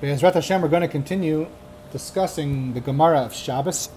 Be'ezrat 0.00 0.32
Hashem, 0.32 0.62
we're 0.62 0.68
going 0.68 0.80
to 0.80 0.88
continue 0.88 1.46
discussing 1.92 2.72
the 2.72 2.80
Gemara 2.80 3.18
of 3.18 3.34
Shabbos. 3.34 3.90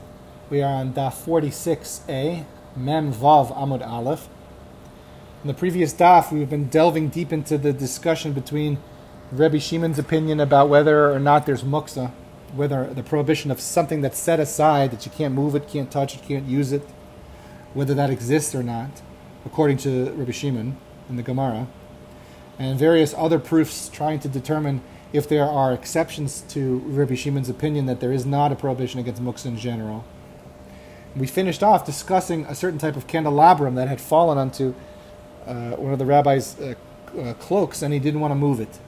We 0.50 0.62
are 0.62 0.74
on 0.74 0.92
Daf 0.94 1.24
46a, 1.24 2.44
Mem 2.76 3.14
Vav 3.14 3.56
Amud 3.56 3.88
Aleph. 3.88 4.28
In 5.44 5.48
the 5.48 5.54
previous 5.54 5.94
Daf, 5.94 6.30
we've 6.30 6.50
been 6.50 6.68
delving 6.68 7.08
deep 7.08 7.32
into 7.32 7.58
the 7.58 7.72
discussion 7.72 8.34
between 8.34 8.80
Rebbe 9.32 9.62
Shimon's 9.62 9.98
opinion 9.98 10.42
about 10.42 10.68
whether 10.68 11.10
or 11.10 11.20
not 11.20 11.46
there's 11.46 11.64
muksa, 11.64 12.12
whether 12.54 12.94
the 12.94 13.02
prohibition 13.02 13.50
of 13.50 13.62
something 13.62 14.02
that's 14.02 14.20
set 14.20 14.42
aside, 14.42 14.92
that 14.92 15.06
you 15.06 15.12
can't 15.14 15.34
move 15.34 15.56
it, 15.56 15.70
can't 15.70 15.90
touch 15.90 16.16
it, 16.16 16.24
can't 16.24 16.50
use 16.50 16.74
it, 16.74 16.86
whether 17.74 17.94
that 17.94 18.10
exists 18.10 18.54
or 18.54 18.62
not, 18.62 19.02
according 19.46 19.78
to 19.78 20.12
Rebbe 20.12 20.34
Shimon 20.34 20.76
in 21.08 21.16
the 21.16 21.24
Gemara, 21.24 21.66
and 22.60 22.78
various 22.78 23.14
other 23.18 23.40
proofs 23.40 23.88
trying 23.88 24.20
to 24.20 24.28
determine 24.28 24.82
if 25.14 25.30
there 25.30 25.46
are 25.46 25.72
exceptions 25.72 26.42
to 26.50 26.80
Rabbi 26.80 27.14
Shimon's 27.14 27.48
opinion 27.48 27.86
that 27.86 28.00
there 28.00 28.12
is 28.12 28.26
not 28.26 28.52
a 28.52 28.56
prohibition 28.56 29.00
against 29.00 29.24
muksa 29.24 29.46
in 29.46 29.58
general. 29.58 30.04
We 31.16 31.28
finished 31.28 31.62
off 31.62 31.86
discussing 31.86 32.46
a 32.46 32.56
certain 32.56 32.80
type 32.80 32.96
of 32.96 33.06
candelabrum 33.06 33.76
that 33.76 33.88
had 33.88 34.02
fallen 34.02 34.40
onto 34.40 34.74
uh, 35.46 35.72
one 35.76 35.94
of 35.94 36.00
the 36.00 36.06
rabbi's 36.06 36.60
uh, 36.60 36.74
uh, 37.18 37.34
cloaks 37.36 37.84
and 37.84 37.94
he 37.94 38.00
didn't 38.00 38.20
want 38.20 38.32
to 38.32 38.36
move 38.36 38.60
it. 38.60 38.80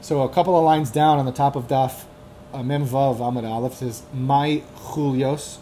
So 0.00 0.22
a 0.22 0.28
couple 0.28 0.56
of 0.56 0.64
lines 0.64 0.92
down 0.92 1.18
on 1.18 1.26
the 1.26 1.32
top 1.32 1.56
of 1.56 1.66
Daf 1.66 2.04
uh, 2.52 2.62
Mem 2.62 2.86
Vav 2.86 3.18
Amud 3.18 3.48
Aleph 3.48 3.74
says, 3.74 4.02
My 4.12 4.62
chulios. 4.76 5.58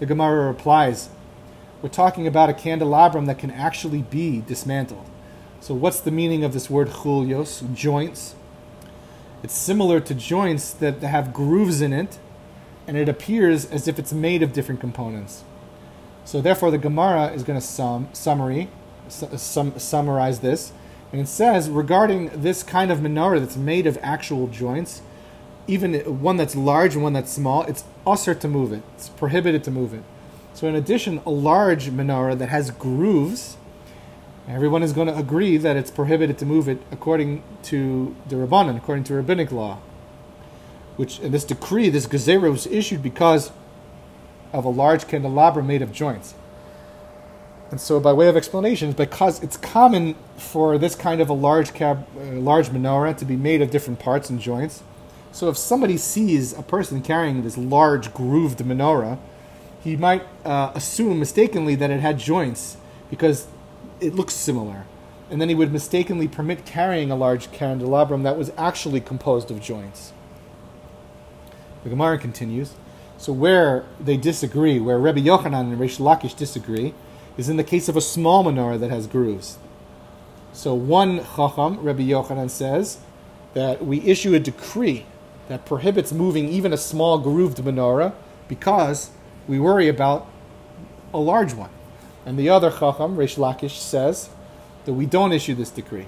The 0.00 0.06
Gemara 0.06 0.48
replies, 0.48 1.08
We're 1.80 1.88
talking 1.88 2.26
about 2.26 2.50
a 2.50 2.54
candelabrum 2.54 3.26
that 3.26 3.38
can 3.38 3.52
actually 3.52 4.02
be 4.02 4.40
dismantled. 4.40 5.08
So, 5.62 5.74
what's 5.74 6.00
the 6.00 6.10
meaning 6.10 6.42
of 6.42 6.52
this 6.54 6.68
word 6.68 6.88
chulios? 6.88 7.72
Joints. 7.72 8.34
It's 9.44 9.54
similar 9.54 10.00
to 10.00 10.12
joints 10.12 10.72
that 10.72 11.00
have 11.02 11.32
grooves 11.32 11.80
in 11.80 11.92
it, 11.92 12.18
and 12.88 12.96
it 12.96 13.08
appears 13.08 13.64
as 13.66 13.86
if 13.86 13.96
it's 13.96 14.12
made 14.12 14.42
of 14.42 14.52
different 14.52 14.80
components. 14.80 15.44
So, 16.24 16.40
therefore, 16.40 16.72
the 16.72 16.78
Gemara 16.78 17.28
is 17.28 17.44
going 17.44 17.60
to 17.60 17.64
sum 17.64 18.08
summary 18.12 18.70
sum, 19.06 19.78
summarize 19.78 20.40
this, 20.40 20.72
and 21.12 21.20
it 21.20 21.28
says 21.28 21.70
regarding 21.70 22.42
this 22.42 22.64
kind 22.64 22.90
of 22.90 22.98
menorah 22.98 23.38
that's 23.38 23.56
made 23.56 23.86
of 23.86 23.96
actual 24.02 24.48
joints, 24.48 25.00
even 25.68 25.94
one 26.20 26.38
that's 26.38 26.56
large 26.56 26.94
and 26.94 27.04
one 27.04 27.12
that's 27.12 27.30
small, 27.30 27.62
it's 27.66 27.84
usher 28.04 28.34
to 28.34 28.48
move 28.48 28.72
it. 28.72 28.82
It's 28.96 29.10
prohibited 29.10 29.62
to 29.62 29.70
move 29.70 29.94
it. 29.94 30.02
So, 30.54 30.66
in 30.66 30.74
addition, 30.74 31.20
a 31.24 31.30
large 31.30 31.88
menorah 31.88 32.36
that 32.38 32.48
has 32.48 32.72
grooves 32.72 33.58
Everyone 34.48 34.82
is 34.82 34.92
going 34.92 35.06
to 35.06 35.16
agree 35.16 35.56
that 35.56 35.76
it's 35.76 35.90
prohibited 35.90 36.36
to 36.38 36.46
move 36.46 36.68
it 36.68 36.78
according 36.90 37.44
to 37.64 38.16
the 38.28 38.36
Rabbanan, 38.36 38.76
according 38.76 39.04
to 39.04 39.14
rabbinic 39.14 39.52
law. 39.52 39.78
Which 40.96 41.20
and 41.20 41.32
this 41.32 41.44
decree, 41.44 41.88
this 41.88 42.06
gezerah, 42.06 42.50
was 42.50 42.66
issued 42.66 43.02
because 43.02 43.52
of 44.52 44.64
a 44.64 44.68
large 44.68 45.06
candelabra 45.06 45.62
made 45.62 45.80
of 45.80 45.92
joints. 45.92 46.34
And 47.70 47.80
so, 47.80 48.00
by 48.00 48.12
way 48.12 48.28
of 48.28 48.36
explanation, 48.36 48.92
because 48.92 49.42
it's 49.42 49.56
common 49.56 50.14
for 50.36 50.76
this 50.76 50.94
kind 50.94 51.22
of 51.22 51.30
a 51.30 51.32
large 51.32 51.72
cab, 51.72 52.06
uh, 52.18 52.32
large 52.32 52.68
menorah 52.68 53.16
to 53.16 53.24
be 53.24 53.36
made 53.36 53.62
of 53.62 53.70
different 53.70 53.98
parts 53.98 54.28
and 54.28 54.38
joints. 54.38 54.82
So, 55.30 55.48
if 55.48 55.56
somebody 55.56 55.96
sees 55.96 56.52
a 56.52 56.62
person 56.62 57.00
carrying 57.00 57.42
this 57.42 57.56
large 57.56 58.12
grooved 58.12 58.58
menorah, 58.58 59.18
he 59.82 59.96
might 59.96 60.24
uh, 60.44 60.72
assume 60.74 61.18
mistakenly 61.18 61.74
that 61.76 61.90
it 61.90 62.00
had 62.00 62.18
joints 62.18 62.76
because 63.08 63.46
it 64.02 64.14
looks 64.14 64.34
similar. 64.34 64.84
And 65.30 65.40
then 65.40 65.48
he 65.48 65.54
would 65.54 65.72
mistakenly 65.72 66.28
permit 66.28 66.66
carrying 66.66 67.10
a 67.10 67.16
large 67.16 67.50
candelabrum 67.52 68.22
that 68.24 68.36
was 68.36 68.52
actually 68.58 69.00
composed 69.00 69.50
of 69.50 69.62
joints. 69.62 70.12
The 71.84 71.90
Gemara 71.90 72.18
continues. 72.18 72.74
So 73.16 73.32
where 73.32 73.84
they 74.00 74.16
disagree, 74.16 74.78
where 74.78 74.98
Rabbi 74.98 75.20
Yochanan 75.20 75.72
and 75.72 75.78
Reish 75.78 75.98
Lakish 75.98 76.36
disagree, 76.36 76.92
is 77.36 77.48
in 77.48 77.56
the 77.56 77.64
case 77.64 77.88
of 77.88 77.96
a 77.96 78.00
small 78.00 78.44
menorah 78.44 78.78
that 78.80 78.90
has 78.90 79.06
grooves. 79.06 79.58
So 80.52 80.74
one 80.74 81.24
Chacham, 81.36 81.80
Rabbi 81.80 82.02
Yochanan 82.02 82.50
says, 82.50 82.98
that 83.54 83.84
we 83.84 84.00
issue 84.02 84.34
a 84.34 84.40
decree 84.40 85.06
that 85.48 85.64
prohibits 85.64 86.12
moving 86.12 86.48
even 86.48 86.72
a 86.72 86.76
small 86.76 87.18
grooved 87.18 87.58
menorah 87.58 88.12
because 88.48 89.10
we 89.48 89.58
worry 89.58 89.88
about 89.88 90.26
a 91.14 91.18
large 91.18 91.54
one. 91.54 91.70
And 92.24 92.38
the 92.38 92.48
other 92.48 92.70
Chacham, 92.70 93.16
Reish 93.16 93.36
Lakish, 93.36 93.78
says 93.78 94.30
that 94.84 94.92
we 94.92 95.06
don't 95.06 95.32
issue 95.32 95.54
this 95.54 95.70
decree. 95.70 96.06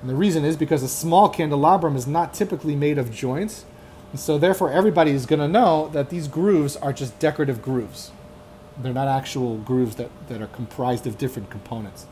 And 0.00 0.10
the 0.10 0.14
reason 0.14 0.44
is 0.44 0.56
because 0.56 0.82
a 0.82 0.88
small 0.88 1.28
candelabrum 1.28 1.96
is 1.96 2.06
not 2.06 2.34
typically 2.34 2.76
made 2.76 2.98
of 2.98 3.12
joints, 3.12 3.64
and 4.12 4.20
so 4.20 4.38
therefore 4.38 4.70
everybody 4.70 5.10
is 5.10 5.26
going 5.26 5.40
to 5.40 5.48
know 5.48 5.88
that 5.92 6.10
these 6.10 6.28
grooves 6.28 6.76
are 6.76 6.92
just 6.92 7.18
decorative 7.18 7.62
grooves. 7.62 8.12
They're 8.78 8.92
not 8.92 9.08
actual 9.08 9.56
grooves 9.58 9.96
that, 9.96 10.10
that 10.28 10.42
are 10.42 10.48
comprised 10.48 11.06
of 11.06 11.18
different 11.18 11.50
components. 11.50 12.06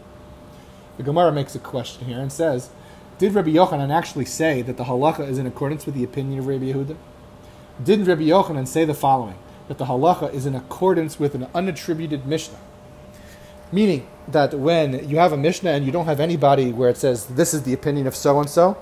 The 0.96 1.02
Gemara 1.02 1.32
makes 1.32 1.54
a 1.54 1.58
question 1.58 2.06
here 2.06 2.20
and 2.20 2.32
says, 2.32 2.70
Did 3.18 3.34
Rabbi 3.34 3.50
Yochanan 3.50 3.92
actually 3.92 4.24
say 4.24 4.62
that 4.62 4.76
the 4.76 4.84
halacha 4.84 5.28
is 5.28 5.38
in 5.38 5.46
accordance 5.46 5.86
with 5.86 5.94
the 5.94 6.04
opinion 6.04 6.38
of 6.38 6.46
Rabbi 6.46 6.72
Yehuda? 6.72 6.96
Didn't 7.82 8.06
Rabbi 8.06 8.22
Yochanan 8.22 8.66
say 8.66 8.84
the 8.84 8.94
following, 8.94 9.36
that 9.68 9.78
the 9.78 9.86
halacha 9.86 10.32
is 10.32 10.46
in 10.46 10.54
accordance 10.54 11.18
with 11.18 11.34
an 11.34 11.46
unattributed 11.46 12.24
Mishnah? 12.24 12.58
Meaning 13.72 14.06
that 14.28 14.54
when 14.54 15.08
you 15.08 15.18
have 15.18 15.32
a 15.32 15.36
Mishnah 15.36 15.70
and 15.70 15.84
you 15.84 15.92
don't 15.92 16.06
have 16.06 16.20
anybody 16.20 16.72
where 16.72 16.88
it 16.88 16.96
says 16.96 17.26
this 17.26 17.52
is 17.52 17.62
the 17.62 17.72
opinion 17.72 18.06
of 18.06 18.14
so 18.14 18.38
and 18.40 18.48
so, 18.48 18.76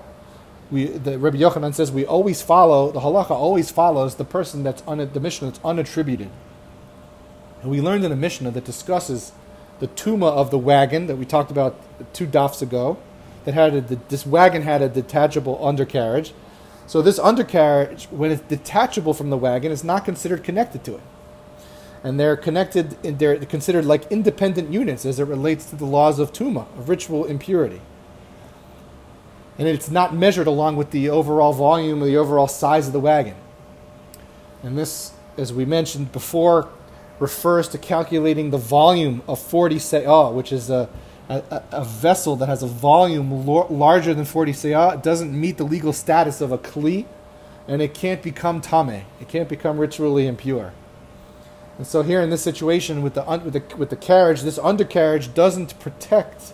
we 0.71 0.85
the 0.85 1.19
Rabbi 1.19 1.37
Yochanan 1.37 1.73
says 1.73 1.91
we 1.91 2.05
always 2.05 2.41
follow 2.41 2.91
the 2.91 3.01
halacha 3.01 3.31
always 3.31 3.69
follows 3.69 4.15
the 4.15 4.25
person 4.25 4.63
that's 4.63 4.83
un, 4.87 4.97
the 4.97 5.19
Mishnah 5.19 5.49
that's 5.49 5.59
unattributed. 5.59 6.29
And 7.61 7.71
we 7.71 7.81
learned 7.81 8.03
in 8.03 8.11
a 8.11 8.15
Mishnah 8.15 8.51
that 8.51 8.65
discusses 8.65 9.31
the 9.79 9.87
tuma 9.87 10.31
of 10.31 10.51
the 10.51 10.57
wagon 10.57 11.07
that 11.07 11.17
we 11.17 11.25
talked 11.25 11.51
about 11.51 11.79
two 12.13 12.27
dafs 12.27 12.61
ago. 12.61 12.97
That 13.45 13.53
had 13.53 13.73
a, 13.75 13.81
this 13.81 14.25
wagon 14.25 14.61
had 14.61 14.81
a 14.81 14.87
detachable 14.87 15.65
undercarriage. 15.65 16.33
So 16.87 17.01
this 17.01 17.19
undercarriage, 17.19 18.05
when 18.05 18.31
it's 18.31 18.41
detachable 18.43 19.13
from 19.13 19.29
the 19.29 19.37
wagon, 19.37 19.69
is 19.69 19.83
not 19.83 20.05
considered 20.05 20.45
connected 20.45 20.85
to 20.85 20.95
it 20.95 21.01
and 22.03 22.19
they're 22.19 22.35
connected, 22.35 22.91
they're 23.01 23.37
considered 23.45 23.85
like 23.85 24.11
independent 24.11 24.71
units 24.71 25.05
as 25.05 25.19
it 25.19 25.23
relates 25.23 25.69
to 25.69 25.77
the 25.77 25.85
laws 25.85 26.19
of 26.19 26.33
tuma, 26.33 26.67
of 26.77 26.89
ritual 26.89 27.23
impurity. 27.25 27.81
And 29.57 29.67
it's 29.67 29.89
not 29.89 30.13
measured 30.13 30.47
along 30.47 30.75
with 30.75 30.91
the 30.91 31.09
overall 31.09 31.53
volume 31.53 32.03
or 32.03 32.05
the 32.05 32.17
overall 32.17 32.47
size 32.47 32.87
of 32.87 32.93
the 32.93 32.99
wagon. 32.99 33.35
And 34.63 34.77
this, 34.77 35.13
as 35.37 35.53
we 35.53 35.63
mentioned 35.63 36.11
before, 36.11 36.69
refers 37.19 37.69
to 37.69 37.77
calculating 37.77 38.49
the 38.49 38.57
volume 38.57 39.21
of 39.27 39.39
40 39.39 39.75
se'ah, 39.75 40.33
which 40.33 40.51
is 40.51 40.69
a, 40.69 40.89
a, 41.29 41.63
a, 41.71 41.85
vessel 41.85 42.35
that 42.37 42.47
has 42.47 42.63
a 42.63 42.67
volume 42.67 43.45
larger 43.45 44.13
than 44.13 44.25
40 44.25 44.51
se'ah. 44.51 44.95
It 44.95 45.03
doesn't 45.03 45.39
meet 45.39 45.57
the 45.57 45.63
legal 45.63 45.93
status 45.93 46.41
of 46.41 46.51
a 46.51 46.57
kli, 46.57 47.05
and 47.67 47.81
it 47.81 47.93
can't 47.93 48.21
become 48.21 48.59
tame. 48.59 49.05
It 49.21 49.29
can't 49.29 49.47
become 49.47 49.77
ritually 49.77 50.27
impure. 50.27 50.73
And 51.77 51.87
so 51.87 52.03
here 52.03 52.21
in 52.21 52.29
this 52.29 52.43
situation 52.43 53.01
with 53.01 53.15
the, 53.15 53.23
with 53.43 53.53
the, 53.53 53.75
with 53.75 53.89
the 53.89 53.95
carriage, 53.95 54.41
this 54.41 54.59
undercarriage 54.59 55.33
doesn't 55.33 55.79
protect 55.79 56.53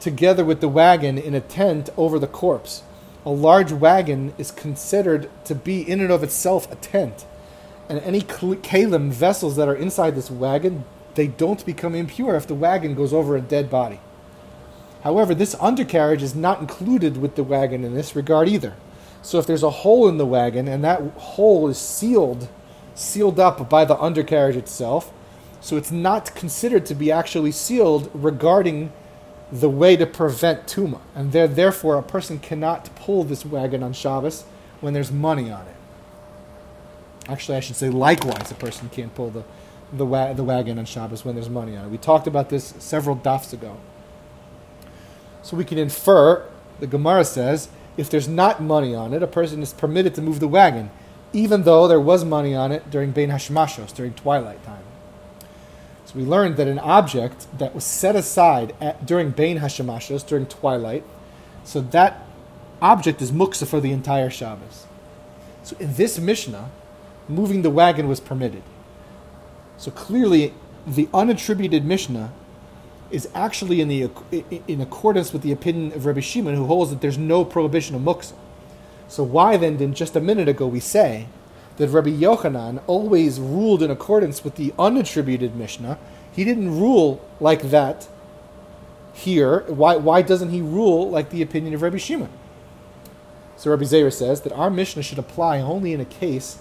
together 0.00 0.44
with 0.44 0.60
the 0.60 0.68
wagon 0.68 1.18
in 1.18 1.34
a 1.34 1.40
tent 1.40 1.90
over 1.96 2.18
the 2.18 2.26
corpse. 2.26 2.82
A 3.24 3.30
large 3.30 3.72
wagon 3.72 4.34
is 4.36 4.50
considered 4.50 5.30
to 5.44 5.54
be 5.54 5.80
in 5.88 6.00
and 6.00 6.10
of 6.10 6.22
itself 6.22 6.70
a 6.72 6.76
tent. 6.76 7.24
And 7.88 8.00
any 8.00 8.20
kalim 8.20 9.10
vessels 9.10 9.56
that 9.56 9.68
are 9.68 9.76
inside 9.76 10.14
this 10.14 10.30
wagon, 10.30 10.84
they 11.14 11.28
don't 11.28 11.64
become 11.64 11.94
impure 11.94 12.34
if 12.34 12.46
the 12.46 12.54
wagon 12.54 12.94
goes 12.94 13.12
over 13.12 13.36
a 13.36 13.40
dead 13.40 13.70
body. 13.70 14.00
However, 15.02 15.34
this 15.34 15.54
undercarriage 15.60 16.22
is 16.22 16.34
not 16.34 16.60
included 16.60 17.16
with 17.16 17.36
the 17.36 17.44
wagon 17.44 17.84
in 17.84 17.94
this 17.94 18.16
regard 18.16 18.48
either. 18.48 18.74
So 19.20 19.38
if 19.38 19.46
there's 19.46 19.62
a 19.62 19.70
hole 19.70 20.08
in 20.08 20.16
the 20.16 20.26
wagon 20.26 20.66
and 20.66 20.82
that 20.82 21.00
hole 21.00 21.68
is 21.68 21.78
sealed 21.78 22.48
sealed 22.94 23.38
up 23.40 23.68
by 23.68 23.84
the 23.84 24.00
undercarriage 24.00 24.56
itself. 24.56 25.12
So 25.60 25.76
it's 25.76 25.92
not 25.92 26.34
considered 26.34 26.86
to 26.86 26.94
be 26.94 27.12
actually 27.12 27.52
sealed 27.52 28.10
regarding 28.12 28.92
the 29.52 29.68
way 29.68 29.96
to 29.96 30.06
prevent 30.06 30.66
tuma. 30.66 31.00
And 31.14 31.32
there, 31.32 31.46
therefore, 31.46 31.96
a 31.96 32.02
person 32.02 32.38
cannot 32.38 32.94
pull 32.96 33.22
this 33.22 33.44
wagon 33.44 33.82
on 33.82 33.92
Shabbos 33.92 34.44
when 34.80 34.94
there's 34.94 35.12
money 35.12 35.50
on 35.50 35.66
it. 35.66 35.76
Actually, 37.28 37.58
I 37.58 37.60
should 37.60 37.76
say 37.76 37.90
likewise, 37.90 38.50
a 38.50 38.54
person 38.54 38.88
can't 38.88 39.14
pull 39.14 39.30
the, 39.30 39.44
the, 39.92 40.06
wa- 40.06 40.32
the 40.32 40.42
wagon 40.42 40.78
on 40.78 40.86
Shabbos 40.86 41.24
when 41.24 41.34
there's 41.34 41.50
money 41.50 41.76
on 41.76 41.84
it. 41.84 41.88
We 41.90 41.98
talked 41.98 42.26
about 42.26 42.48
this 42.48 42.74
several 42.78 43.16
dafs 43.16 43.52
ago. 43.52 43.76
So 45.42 45.56
we 45.56 45.64
can 45.64 45.78
infer, 45.78 46.48
the 46.80 46.86
Gemara 46.86 47.24
says, 47.24 47.68
if 47.96 48.08
there's 48.08 48.28
not 48.28 48.60
money 48.62 48.94
on 48.94 49.12
it, 49.12 49.22
a 49.22 49.26
person 49.26 49.62
is 49.62 49.72
permitted 49.72 50.14
to 50.14 50.22
move 50.22 50.40
the 50.40 50.48
wagon 50.48 50.90
even 51.32 51.62
though 51.62 51.88
there 51.88 52.00
was 52.00 52.24
money 52.24 52.54
on 52.54 52.72
it 52.72 52.90
during 52.90 53.10
Bein 53.12 53.30
Hashmashos, 53.30 53.94
during 53.94 54.14
twilight 54.14 54.62
time. 54.64 54.84
So 56.04 56.14
we 56.16 56.24
learned 56.24 56.56
that 56.56 56.68
an 56.68 56.78
object 56.78 57.46
that 57.58 57.74
was 57.74 57.84
set 57.84 58.16
aside 58.16 58.74
at, 58.80 59.06
during 59.06 59.30
Bein 59.30 59.58
Hashmashos, 59.58 60.26
during 60.26 60.46
twilight, 60.46 61.04
so 61.64 61.80
that 61.80 62.26
object 62.80 63.22
is 63.22 63.30
muksa 63.30 63.66
for 63.66 63.80
the 63.80 63.92
entire 63.92 64.28
Shabbos. 64.28 64.86
So 65.62 65.76
in 65.78 65.94
this 65.94 66.18
Mishnah, 66.18 66.70
moving 67.28 67.62
the 67.62 67.70
wagon 67.70 68.08
was 68.08 68.20
permitted. 68.20 68.62
So 69.76 69.90
clearly, 69.90 70.52
the 70.86 71.06
unattributed 71.06 71.84
Mishnah 71.84 72.32
is 73.10 73.28
actually 73.34 73.80
in 73.80 73.88
the 73.88 74.10
in 74.66 74.80
accordance 74.80 75.32
with 75.32 75.42
the 75.42 75.52
opinion 75.52 75.92
of 75.92 76.06
Rabbi 76.06 76.20
Shimon, 76.20 76.54
who 76.54 76.66
holds 76.66 76.90
that 76.90 77.00
there's 77.00 77.18
no 77.18 77.44
prohibition 77.44 77.94
of 77.94 78.02
muksa. 78.02 78.32
So 79.12 79.22
why 79.22 79.58
then 79.58 79.76
did 79.76 79.94
just 79.94 80.16
a 80.16 80.22
minute 80.22 80.48
ago 80.48 80.66
we 80.66 80.80
say 80.80 81.26
that 81.76 81.90
Rabbi 81.90 82.08
Yochanan 82.08 82.82
always 82.86 83.38
ruled 83.38 83.82
in 83.82 83.90
accordance 83.90 84.42
with 84.42 84.54
the 84.54 84.70
unattributed 84.78 85.54
Mishnah? 85.54 85.98
He 86.32 86.44
didn't 86.44 86.80
rule 86.80 87.22
like 87.38 87.60
that 87.64 88.08
here. 89.12 89.64
Why 89.66 89.96
why 89.96 90.22
doesn't 90.22 90.48
he 90.48 90.62
rule 90.62 91.10
like 91.10 91.28
the 91.28 91.42
opinion 91.42 91.74
of 91.74 91.82
Rabbi 91.82 91.98
Shimon? 91.98 92.30
So 93.58 93.70
Rabbi 93.70 93.82
Zera 93.82 94.10
says 94.10 94.40
that 94.40 94.52
our 94.54 94.70
Mishnah 94.70 95.02
should 95.02 95.18
apply 95.18 95.60
only 95.60 95.92
in 95.92 96.00
a 96.00 96.06
case 96.06 96.60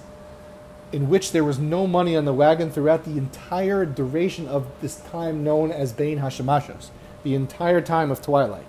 in 0.92 1.08
which 1.08 1.32
there 1.32 1.46
was 1.46 1.58
no 1.58 1.88
money 1.88 2.18
on 2.18 2.26
the 2.26 2.34
wagon 2.34 2.70
throughout 2.70 3.06
the 3.06 3.18
entire 3.18 3.86
duration 3.86 4.50
of 4.50 4.68
this 4.82 4.98
time 4.98 5.42
known 5.42 5.72
as 5.72 5.94
Bain 5.94 6.20
Hashemashos, 6.20 6.90
the 7.24 7.34
entire 7.34 7.80
time 7.80 8.12
of 8.12 8.22
twilight. 8.22 8.66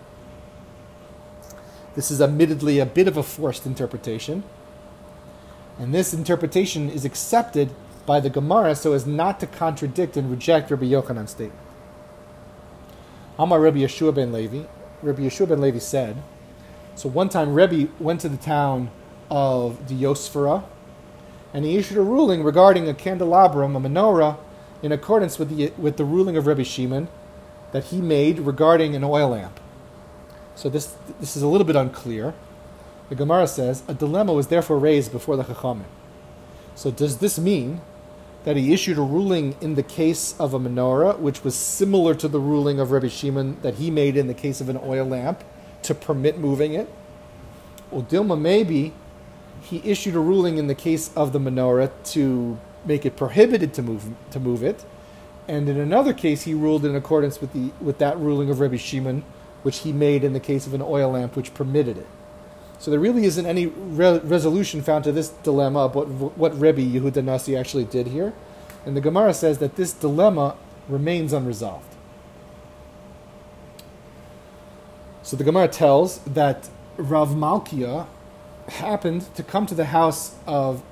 This 1.94 2.11
is 2.11 2.23
admittedly 2.23 2.79
a 2.79 2.87
bit 2.87 3.06
of 3.06 3.17
a 3.17 3.23
forced 3.23 3.67
interpretation, 3.67 4.44
and 5.79 5.94
this 5.94 6.15
interpretation 6.15 6.89
is 6.89 7.05
accepted 7.05 7.71
by 8.06 8.19
the 8.19 8.31
Gemara 8.31 8.75
so 8.75 8.93
as 8.93 9.06
not 9.06 9.41
to 9.41 9.47
contradict 9.47 10.17
and 10.17 10.31
reject 10.31 10.71
Rabbi 10.71 10.87
Yochanan's 10.87 11.33
statement. 11.33 11.59
Amar 13.39 13.61
Rabbi 13.61 13.79
Yeshua 13.79 14.15
ben 14.15 14.33
Levi, 14.33 14.65
Rabbi 15.03 15.23
Yeshua 15.23 15.49
ben 15.49 15.61
Levi 15.61 15.79
said, 15.79 16.17
so 16.94 17.09
one 17.09 17.29
time 17.29 17.55
Rebbe 17.55 17.91
went 17.99 18.21
to 18.21 18.29
the 18.29 18.37
town 18.37 18.91
of 19.31 19.87
Diosphora, 19.87 20.65
and 21.55 21.65
he 21.65 21.77
issued 21.77 21.99
a 21.99 22.03
ruling 22.03 22.43
regarding 22.43 22.89
a 22.89 22.94
candelabrum, 22.94 23.77
a 23.77 23.81
menorah, 23.81 24.39
in 24.83 24.93
accordance 24.93 25.39
with 25.39 25.56
the, 25.56 25.73
with 25.79 25.97
the 25.97 26.05
ruling 26.05 26.37
of 26.37 26.47
Rebbe 26.47 26.65
Shimon 26.65 27.09
that 27.73 27.85
he 27.85 28.00
made 28.00 28.39
regarding 28.41 28.94
an 28.94 29.05
oil 29.05 29.31
lamp. 29.31 29.59
So 30.54 30.69
this, 30.69 30.94
this 31.20 31.37
is 31.37 31.43
a 31.43 31.49
little 31.49 31.66
bit 31.66 31.76
unclear. 31.76 32.34
The 33.08 33.14
Gemara 33.14 33.46
says, 33.46 33.82
a 33.88 33.94
dilemma 33.94 34.32
was 34.32 34.46
therefore 34.46 34.78
raised 34.78 35.12
before 35.12 35.37
the 35.37 35.44
Chachamim. 35.44 35.84
So 36.75 36.90
does 36.90 37.19
this 37.19 37.38
mean 37.38 37.81
that 38.44 38.56
he 38.56 38.72
issued 38.72 38.99
a 38.99 39.02
ruling 39.02 39.54
in 39.60 39.75
the 39.75 39.82
case 39.82 40.34
of 40.38 40.54
a 40.54 40.58
menorah, 40.58 41.19
which 41.19 41.44
was 41.44 41.54
similar 41.54 42.14
to 42.14 42.28
the 42.28 42.40
ruling 42.40 42.81
of 42.81 42.90
Rebbe 42.90 43.08
Shimon 43.08 43.60
that 43.62 43.75
he 43.75 43.90
made 43.90 44.16
in 44.16 44.26
the 44.26 44.34
case 44.34 44.60
of 44.60 44.69
an 44.69 44.78
oil 44.82 45.04
lamp, 45.04 45.44
to 45.82 45.94
permit 45.94 46.38
moving 46.38 46.75
it? 46.75 46.88
Well, 47.90 48.02
Dilma, 48.02 48.40
maybe 48.40 48.94
he 49.62 49.81
issued 49.84 50.14
a 50.14 50.20
ruling 50.20 50.58
in 50.58 50.66
the 50.66 50.75
case 50.75 51.10
of 51.14 51.32
the 51.32 51.38
menorah 51.38 51.90
to 52.12 52.58
make 52.84 53.06
it 53.06 53.16
prohibited 53.16 53.72
to 53.75 53.82
move 53.82 54.10
to 54.31 54.40
move 54.40 54.62
it, 54.62 54.84
and 55.46 55.69
in 55.69 55.78
another 55.78 56.12
case 56.12 56.43
he 56.43 56.55
ruled 56.55 56.84
in 56.84 56.96
accordance 56.96 57.40
with 57.40 57.52
the 57.52 57.70
with 57.81 57.98
that 57.98 58.19
ruling 58.19 58.50
of 58.50 58.58
Rebbe 58.58 58.78
Shimon, 58.78 59.25
which 59.62 59.79
he 59.79 59.93
made 59.93 60.25
in 60.25 60.32
the 60.32 60.41
case 60.41 60.67
of 60.67 60.75
an 60.75 60.82
oil 60.82 61.12
lamp, 61.12 61.37
which 61.37 61.55
permitted 61.55 61.99
it. 61.99 62.06
So 62.79 62.91
there 62.91 63.00
really 63.00 63.25
isn't 63.25 63.47
any 63.47 63.67
re- 63.67 64.19
resolution 64.19 64.82
found 64.82 65.05
to 65.05 65.12
this 65.12 65.29
dilemma 65.29 65.81
of 65.81 65.94
what 65.94 66.09
what 66.09 66.59
Rebbe 66.59 66.81
Yehuda 66.81 67.23
Nasi 67.23 67.56
actually 67.56 67.85
did 67.85 68.09
here, 68.09 68.32
and 68.85 68.97
the 68.97 69.00
Gemara 69.00 69.35
says 69.35 69.59
that 69.59 69.76
this 69.76 69.93
dilemma 69.93 70.56
remains 70.88 71.32
unresolved. 71.32 71.94
So 75.23 75.37
the 75.37 75.44
Gemara 75.44 75.69
tells 75.69 76.19
that 76.20 76.69
Rav 76.97 77.31
Malkia 77.31 78.06
happened 78.69 79.35
to 79.37 79.43
come 79.43 79.67
to 79.67 79.75
the 79.75 79.87
house 79.87 80.35
of 80.47 80.82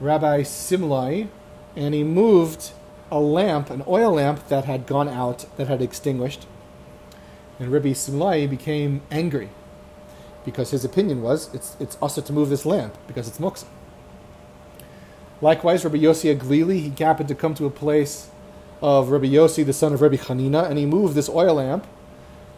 Rabbi 0.00 0.42
Simlai, 0.42 1.28
and 1.74 1.94
he 1.94 2.04
moved 2.04 2.70
a 3.10 3.20
lamp, 3.20 3.70
an 3.70 3.82
oil 3.86 4.12
lamp 4.12 4.48
that 4.48 4.64
had 4.64 4.86
gone 4.86 5.08
out, 5.08 5.46
that 5.56 5.68
had 5.68 5.82
extinguished. 5.82 6.46
And 7.58 7.70
Rabbi 7.70 7.90
Simlai 7.90 8.48
became 8.48 9.02
angry 9.10 9.50
because 10.44 10.70
his 10.70 10.84
opinion 10.84 11.22
was 11.22 11.52
it's 11.54 11.76
it's 11.78 11.96
assur 12.02 12.22
to 12.22 12.32
move 12.32 12.48
this 12.48 12.66
lamp 12.66 12.96
because 13.06 13.28
it's 13.28 13.38
muksa. 13.38 13.66
Likewise, 15.40 15.84
Rabbi 15.84 15.98
Yossi 15.98 16.36
Aglili, 16.36 16.80
he 16.96 17.04
happened 17.04 17.28
to 17.28 17.34
come 17.34 17.54
to 17.54 17.66
a 17.66 17.70
place 17.70 18.30
of 18.80 19.10
Rabbi 19.10 19.26
Yossi, 19.26 19.66
the 19.66 19.72
son 19.72 19.92
of 19.92 20.00
Rabbi 20.00 20.16
Chanina, 20.16 20.68
and 20.68 20.78
he 20.78 20.86
moved 20.86 21.14
this 21.14 21.28
oil 21.28 21.54
lamp 21.54 21.86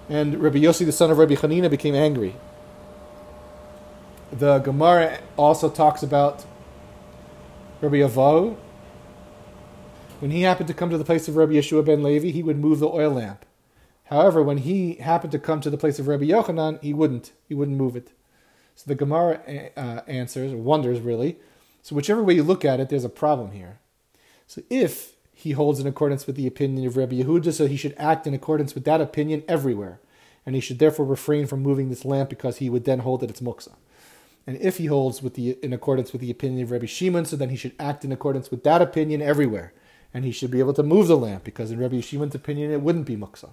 and 0.08 0.41
Rabbi 0.43 0.58
Yossi, 0.58 0.85
the 0.85 0.93
son 0.93 1.11
of 1.11 1.19
Rabbi 1.19 1.35
Hanina, 1.35 1.70
became 1.70 1.94
angry. 1.94 2.35
The 4.31 4.58
Gemara 4.58 5.20
also 5.37 5.70
talks 5.70 6.02
about 6.02 6.44
Rabbi 7.81 7.96
Avo. 7.96 8.56
When 10.20 10.31
he 10.31 10.43
happened 10.43 10.69
to 10.69 10.75
come 10.75 10.91
to 10.91 10.99
the 10.99 11.05
place 11.05 11.29
of 11.29 11.37
Rabbi 11.37 11.52
Yeshua 11.52 11.85
ben 11.85 12.02
Levi, 12.02 12.29
he 12.29 12.43
would 12.43 12.58
move 12.58 12.81
the 12.81 12.88
oil 12.88 13.12
lamp. 13.12 13.44
However, 14.04 14.42
when 14.42 14.58
he 14.58 14.94
happened 14.94 15.32
to 15.32 15.38
come 15.38 15.60
to 15.60 15.70
the 15.70 15.78
place 15.78 15.98
of 15.98 16.08
Rabbi 16.08 16.24
Yochanan, 16.24 16.82
he 16.82 16.92
wouldn't. 16.92 17.32
He 17.48 17.54
wouldn't 17.54 17.78
move 17.78 17.96
it. 17.96 18.12
So 18.74 18.84
the 18.86 18.94
Gemara 18.94 19.40
uh, 19.76 20.00
answers, 20.06 20.52
or 20.52 20.58
wonders 20.58 21.00
really. 21.00 21.38
So 21.82 21.94
whichever 21.94 22.22
way 22.22 22.34
you 22.34 22.42
look 22.42 22.64
at 22.64 22.80
it, 22.80 22.88
there's 22.88 23.04
a 23.04 23.08
problem 23.08 23.52
here. 23.52 23.78
So 24.46 24.62
if 24.68 25.14
he 25.32 25.52
holds 25.52 25.80
in 25.80 25.86
accordance 25.86 26.26
with 26.26 26.36
the 26.36 26.46
opinion 26.46 26.86
of 26.86 26.96
Rabbi 26.96 27.16
Yehuda, 27.16 27.52
so 27.52 27.66
he 27.66 27.76
should 27.76 27.94
act 27.98 28.26
in 28.26 28.34
accordance 28.34 28.74
with 28.74 28.84
that 28.84 29.00
opinion 29.00 29.42
everywhere. 29.48 30.00
And 30.46 30.54
he 30.54 30.60
should 30.60 30.78
therefore 30.78 31.06
refrain 31.06 31.46
from 31.46 31.62
moving 31.62 31.88
this 31.88 32.04
lamp 32.04 32.30
because 32.30 32.58
he 32.58 32.68
would 32.68 32.84
then 32.84 33.00
hold 33.00 33.20
that 33.20 33.30
it's 33.30 33.40
muksa. 33.40 33.74
And 34.46 34.58
if 34.60 34.76
he 34.76 34.86
holds 34.86 35.22
with 35.22 35.34
the 35.34 35.58
in 35.62 35.72
accordance 35.72 36.12
with 36.12 36.20
the 36.20 36.30
opinion 36.30 36.62
of 36.62 36.70
Rabbi 36.70 36.86
Shimon, 36.86 37.24
so 37.24 37.36
then 37.36 37.48
he 37.48 37.56
should 37.56 37.74
act 37.78 38.04
in 38.04 38.12
accordance 38.12 38.50
with 38.50 38.62
that 38.64 38.82
opinion 38.82 39.22
everywhere. 39.22 39.72
And 40.12 40.24
he 40.24 40.32
should 40.32 40.50
be 40.50 40.60
able 40.60 40.74
to 40.74 40.82
move 40.82 41.08
the 41.08 41.16
lamp 41.16 41.44
because 41.44 41.70
in 41.70 41.80
Rabbi 41.80 42.00
Shimon's 42.00 42.34
opinion 42.34 42.70
it 42.70 42.82
wouldn't 42.82 43.06
be 43.06 43.16
muksa. 43.16 43.50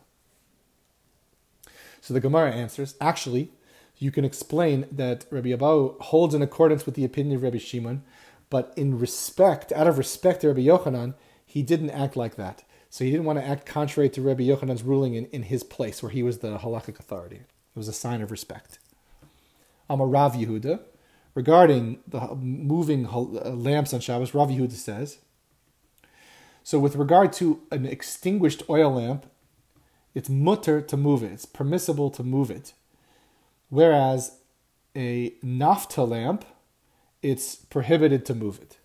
So 2.01 2.13
the 2.13 2.19
Gemara 2.19 2.51
answers, 2.51 2.95
actually, 3.00 3.51
you 3.98 4.12
can 4.12 4.25
explain 4.25 4.88
that 4.92 5.25
Rabbi 5.30 5.50
Abahu 5.50 6.01
holds 6.01 6.33
in 6.33 6.42
accordance 6.42 6.86
with 6.86 6.95
the 6.95 7.06
opinion 7.06 7.36
of 7.36 7.44
Rabbi 7.44 7.59
Shimon, 7.59 8.03
but 8.50 8.74
in 8.75 9.00
respect, 9.00 9.71
out 9.71 9.88
of 9.88 9.98
respect 9.98 10.42
to 10.42 10.48
Rabbi 10.48 10.62
Yochanan, 10.62 11.13
he 11.45 11.62
didn't 11.62 11.92
act 11.92 12.18
like 12.18 12.36
that. 12.36 12.63
So 12.89 13.06
he 13.06 13.12
didn't 13.12 13.25
want 13.25 13.39
to 13.39 13.45
act 13.45 13.65
contrary 13.65 14.09
to 14.09 14.21
Rabbi 14.21 14.44
Yochanan's 14.44 14.83
ruling 14.83 15.13
in, 15.13 15.25
in 15.27 15.44
his 15.44 15.63
place, 15.63 16.01
where 16.01 16.12
he 16.12 16.24
was 16.24 16.39
the 16.39 16.57
halakhic 16.57 17.00
authority. 17.00 17.38
It 17.38 17.75
was 17.75 17.88
a 17.88 17.94
sign 17.94 18.21
of 18.21 18.31
respect. 18.31 18.80
Amar 19.89 20.07
Rav 20.07 20.33
Yehuda, 20.33 20.81
regarding 21.35 21.99
the 22.07 22.35
moving 22.35 23.06
uh, 23.06 23.19
lamps 23.19 23.94
on 23.94 23.99
Shabbos, 23.99 24.33
Rav 24.33 24.49
Yehuda 24.49 24.73
says, 24.73 25.19
so 26.64 26.80
with 26.80 26.95
regard 26.95 27.31
to 27.33 27.61
an 27.71 27.85
extinguished 27.85 28.64
oil 28.69 28.92
lamp, 28.92 29.26
it's 30.13 30.30
mutter 30.30 30.81
to 30.81 30.97
move 30.97 31.23
it. 31.23 31.31
It's 31.31 31.45
permissible 31.45 32.09
to 32.11 32.23
move 32.23 32.51
it. 32.51 32.73
Whereas 33.69 34.37
a 34.95 35.31
nafta 35.44 36.07
lamp, 36.07 36.45
it's 37.21 37.56
prohibited 37.56 38.25
to 38.25 38.35
move 38.35 38.59
it. 38.61 38.77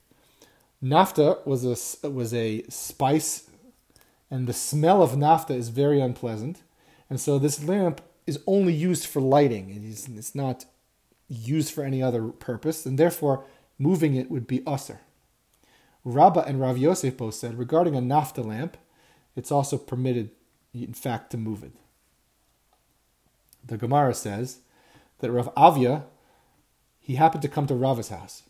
Nafta 0.83 1.45
was 1.47 1.65
a, 1.65 2.09
was 2.09 2.35
a 2.35 2.63
spice, 2.69 3.49
and 4.31 4.47
the 4.47 4.53
smell 4.53 5.03
of 5.03 5.13
nafta 5.13 5.57
is 5.57 5.71
very 5.71 6.01
unpleasant. 6.01 6.63
And 7.09 7.21
so 7.21 7.39
this 7.39 7.65
lamp 7.65 8.01
is 8.27 8.41
only 8.47 8.73
used 8.73 9.07
for 9.07 9.21
lighting. 9.21 9.83
It's, 9.89 10.09
it's 10.09 10.35
not 10.35 10.67
used 11.29 11.73
for 11.73 11.83
any 11.83 12.03
other 12.03 12.29
purpose, 12.29 12.87
and 12.87 12.99
therefore 12.99 13.45
moving 13.79 14.15
it 14.15 14.31
would 14.31 14.47
be 14.47 14.61
usr. 14.61 14.99
Rabbah 16.05 16.45
and 16.47 16.61
Rav 16.61 16.79
Yosef 16.79 17.17
both 17.17 17.35
said 17.35 17.59
regarding 17.59 17.97
a 17.97 18.01
nafta 18.01 18.45
lamp, 18.45 18.77
it's 19.35 19.51
also 19.51 19.77
permitted, 19.77 20.31
in 20.85 20.95
fact, 20.95 21.31
to 21.31 21.37
move 21.37 21.63
it. 21.63 21.73
The 23.65 23.77
Gemara 23.77 24.15
says 24.15 24.59
that 25.19 25.31
Rav 25.31 25.51
Avia, 25.57 26.05
he 27.01 27.17
happened 27.17 27.43
to 27.43 27.49
come 27.49 27.67
to 27.67 27.75
Rava's 27.75 28.09
house 28.09 28.43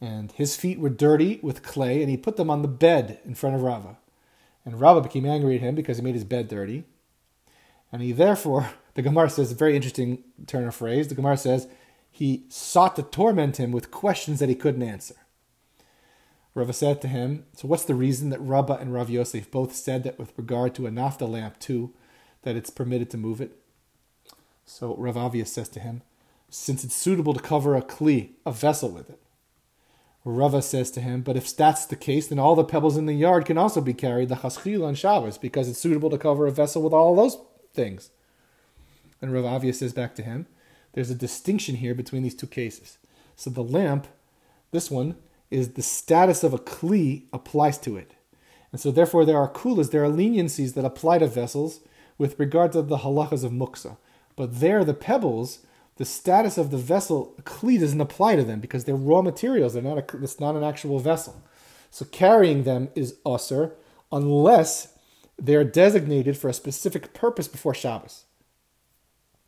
and 0.00 0.32
his 0.32 0.56
feet 0.56 0.78
were 0.78 0.90
dirty 0.90 1.38
with 1.42 1.62
clay, 1.62 2.02
and 2.02 2.10
he 2.10 2.16
put 2.16 2.36
them 2.36 2.50
on 2.50 2.62
the 2.62 2.68
bed 2.68 3.18
in 3.24 3.34
front 3.34 3.56
of 3.56 3.62
Rava. 3.62 3.96
And 4.64 4.80
Rava 4.80 5.00
became 5.00 5.24
angry 5.24 5.56
at 5.56 5.62
him 5.62 5.74
because 5.74 5.96
he 5.96 6.02
made 6.02 6.14
his 6.14 6.24
bed 6.24 6.48
dirty. 6.48 6.84
And 7.90 8.02
he 8.02 8.12
therefore, 8.12 8.70
the 8.94 9.02
Gemara 9.02 9.30
says, 9.30 9.52
a 9.52 9.54
very 9.54 9.74
interesting 9.74 10.22
turn 10.46 10.66
of 10.66 10.74
phrase. 10.74 11.08
The 11.08 11.14
Gemara 11.14 11.36
says, 11.36 11.68
he 12.10 12.44
sought 12.48 12.96
to 12.96 13.02
torment 13.02 13.58
him 13.58 13.72
with 13.72 13.90
questions 13.90 14.38
that 14.40 14.48
he 14.48 14.54
couldn't 14.54 14.82
answer. 14.82 15.14
Rava 16.56 16.72
said 16.72 17.02
to 17.02 17.08
him, 17.08 17.44
So 17.54 17.68
what's 17.68 17.84
the 17.84 17.94
reason 17.94 18.30
that 18.30 18.40
Rabbah 18.40 18.78
and 18.80 18.90
Rav 18.92 19.10
Yosef 19.10 19.50
both 19.50 19.74
said 19.74 20.04
that 20.04 20.18
with 20.18 20.32
regard 20.38 20.74
to 20.76 20.86
a 20.86 20.90
nafta 20.90 21.28
lamp 21.28 21.58
too, 21.58 21.92
that 22.42 22.56
it's 22.56 22.70
permitted 22.70 23.10
to 23.10 23.18
move 23.18 23.42
it? 23.42 23.58
So 24.64 24.96
Rav 24.96 25.18
Avia 25.18 25.44
says 25.44 25.68
to 25.68 25.80
him, 25.80 26.00
Since 26.48 26.82
it's 26.82 26.96
suitable 26.96 27.34
to 27.34 27.42
cover 27.42 27.76
a 27.76 27.82
kli, 27.82 28.30
a 28.46 28.52
vessel 28.52 28.88
with 28.88 29.10
it, 29.10 29.20
Rava 30.24 30.62
says 30.62 30.90
to 30.92 31.00
him, 31.02 31.20
but 31.20 31.36
if 31.36 31.54
that's 31.54 31.84
the 31.84 31.94
case, 31.94 32.26
then 32.26 32.38
all 32.38 32.56
the 32.56 32.64
pebbles 32.64 32.96
in 32.96 33.04
the 33.04 33.12
yard 33.12 33.44
can 33.44 33.58
also 33.58 33.82
be 33.82 33.94
carried 33.94 34.30
the 34.30 34.36
chaschil 34.36 34.84
on 34.84 34.94
Shabbos 34.94 35.36
because 35.36 35.68
it's 35.68 35.78
suitable 35.78 36.08
to 36.08 36.18
cover 36.18 36.46
a 36.46 36.50
vessel 36.50 36.80
with 36.80 36.94
all 36.94 37.14
those 37.14 37.36
things. 37.74 38.10
And 39.20 39.30
Rav 39.30 39.44
Avia 39.44 39.74
says 39.74 39.92
back 39.92 40.14
to 40.14 40.22
him 40.22 40.46
there's 40.94 41.10
a 41.10 41.14
distinction 41.14 41.76
here 41.76 41.94
between 41.94 42.22
these 42.22 42.34
two 42.34 42.46
cases. 42.46 42.96
So 43.36 43.50
the 43.50 43.62
lamp, 43.62 44.06
this 44.70 44.90
one, 44.90 45.16
is 45.50 45.72
the 45.72 45.82
status 45.82 46.42
of 46.42 46.52
a 46.52 46.58
kli 46.58 47.24
applies 47.32 47.78
to 47.78 47.96
it. 47.96 48.14
And 48.72 48.80
so 48.80 48.90
therefore 48.90 49.24
there 49.24 49.38
are 49.38 49.50
kulas, 49.50 49.90
there 49.90 50.04
are 50.04 50.10
leniencies 50.10 50.74
that 50.74 50.84
apply 50.84 51.18
to 51.18 51.26
vessels 51.26 51.80
with 52.18 52.38
regard 52.38 52.72
to 52.72 52.82
the 52.82 52.98
halachas 52.98 53.44
of 53.44 53.52
muksa. 53.52 53.96
But 54.34 54.60
there, 54.60 54.84
the 54.84 54.94
pebbles, 54.94 55.60
the 55.96 56.04
status 56.04 56.58
of 56.58 56.70
the 56.70 56.76
vessel, 56.76 57.34
kli 57.42 57.80
doesn't 57.80 58.00
apply 58.00 58.36
to 58.36 58.44
them 58.44 58.60
because 58.60 58.84
they're 58.84 58.94
raw 58.94 59.22
materials. 59.22 59.74
They're 59.74 59.82
not 59.82 59.98
a, 59.98 60.22
it's 60.22 60.40
not 60.40 60.56
an 60.56 60.64
actual 60.64 60.98
vessel. 60.98 61.42
So 61.90 62.04
carrying 62.04 62.64
them 62.64 62.90
is 62.94 63.16
usr 63.24 63.72
unless 64.12 64.94
they're 65.38 65.64
designated 65.64 66.36
for 66.36 66.48
a 66.48 66.54
specific 66.54 67.14
purpose 67.14 67.48
before 67.48 67.74
Shabbos. 67.74 68.24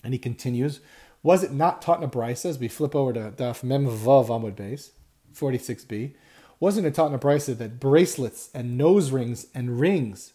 And 0.04 0.12
he 0.12 0.18
continues, 0.18 0.80
was 1.22 1.42
it 1.42 1.52
not 1.52 1.82
taught 1.82 1.98
in 1.98 2.04
a 2.04 2.08
brisa, 2.08 2.46
as 2.46 2.58
we 2.58 2.68
flip 2.68 2.94
over 2.94 3.12
to 3.12 3.32
Daf 3.32 3.62
Mem 3.62 3.86
Vav 3.86 4.28
Amud 4.28 4.54
Beis, 4.54 4.90
46b, 5.38 6.14
wasn't 6.60 6.86
it 6.86 6.94
taught 6.94 7.08
in 7.08 7.14
a 7.14 7.18
brisa 7.18 7.56
that 7.56 7.78
bracelets 7.78 8.50
and 8.52 8.76
nose 8.76 9.10
rings 9.10 9.46
and 9.54 9.78
rings, 9.78 10.32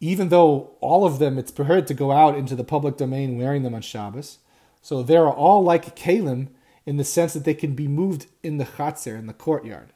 even 0.00 0.28
though 0.28 0.72
all 0.80 1.04
of 1.04 1.18
them, 1.18 1.38
it's 1.38 1.50
preferred 1.50 1.86
to 1.86 1.94
go 1.94 2.12
out 2.12 2.36
into 2.36 2.56
the 2.56 2.64
public 2.64 2.96
domain 2.96 3.38
wearing 3.38 3.62
them 3.62 3.74
on 3.74 3.82
Shabbos, 3.82 4.38
so 4.80 5.02
they 5.02 5.16
are 5.16 5.32
all 5.32 5.62
like 5.62 5.96
kalim 5.96 6.48
in 6.84 6.96
the 6.96 7.04
sense 7.04 7.32
that 7.34 7.44
they 7.44 7.54
can 7.54 7.74
be 7.74 7.86
moved 7.86 8.26
in 8.42 8.58
the 8.58 8.64
chatzer, 8.64 9.16
in 9.16 9.26
the 9.26 9.32
courtyard. 9.32 9.92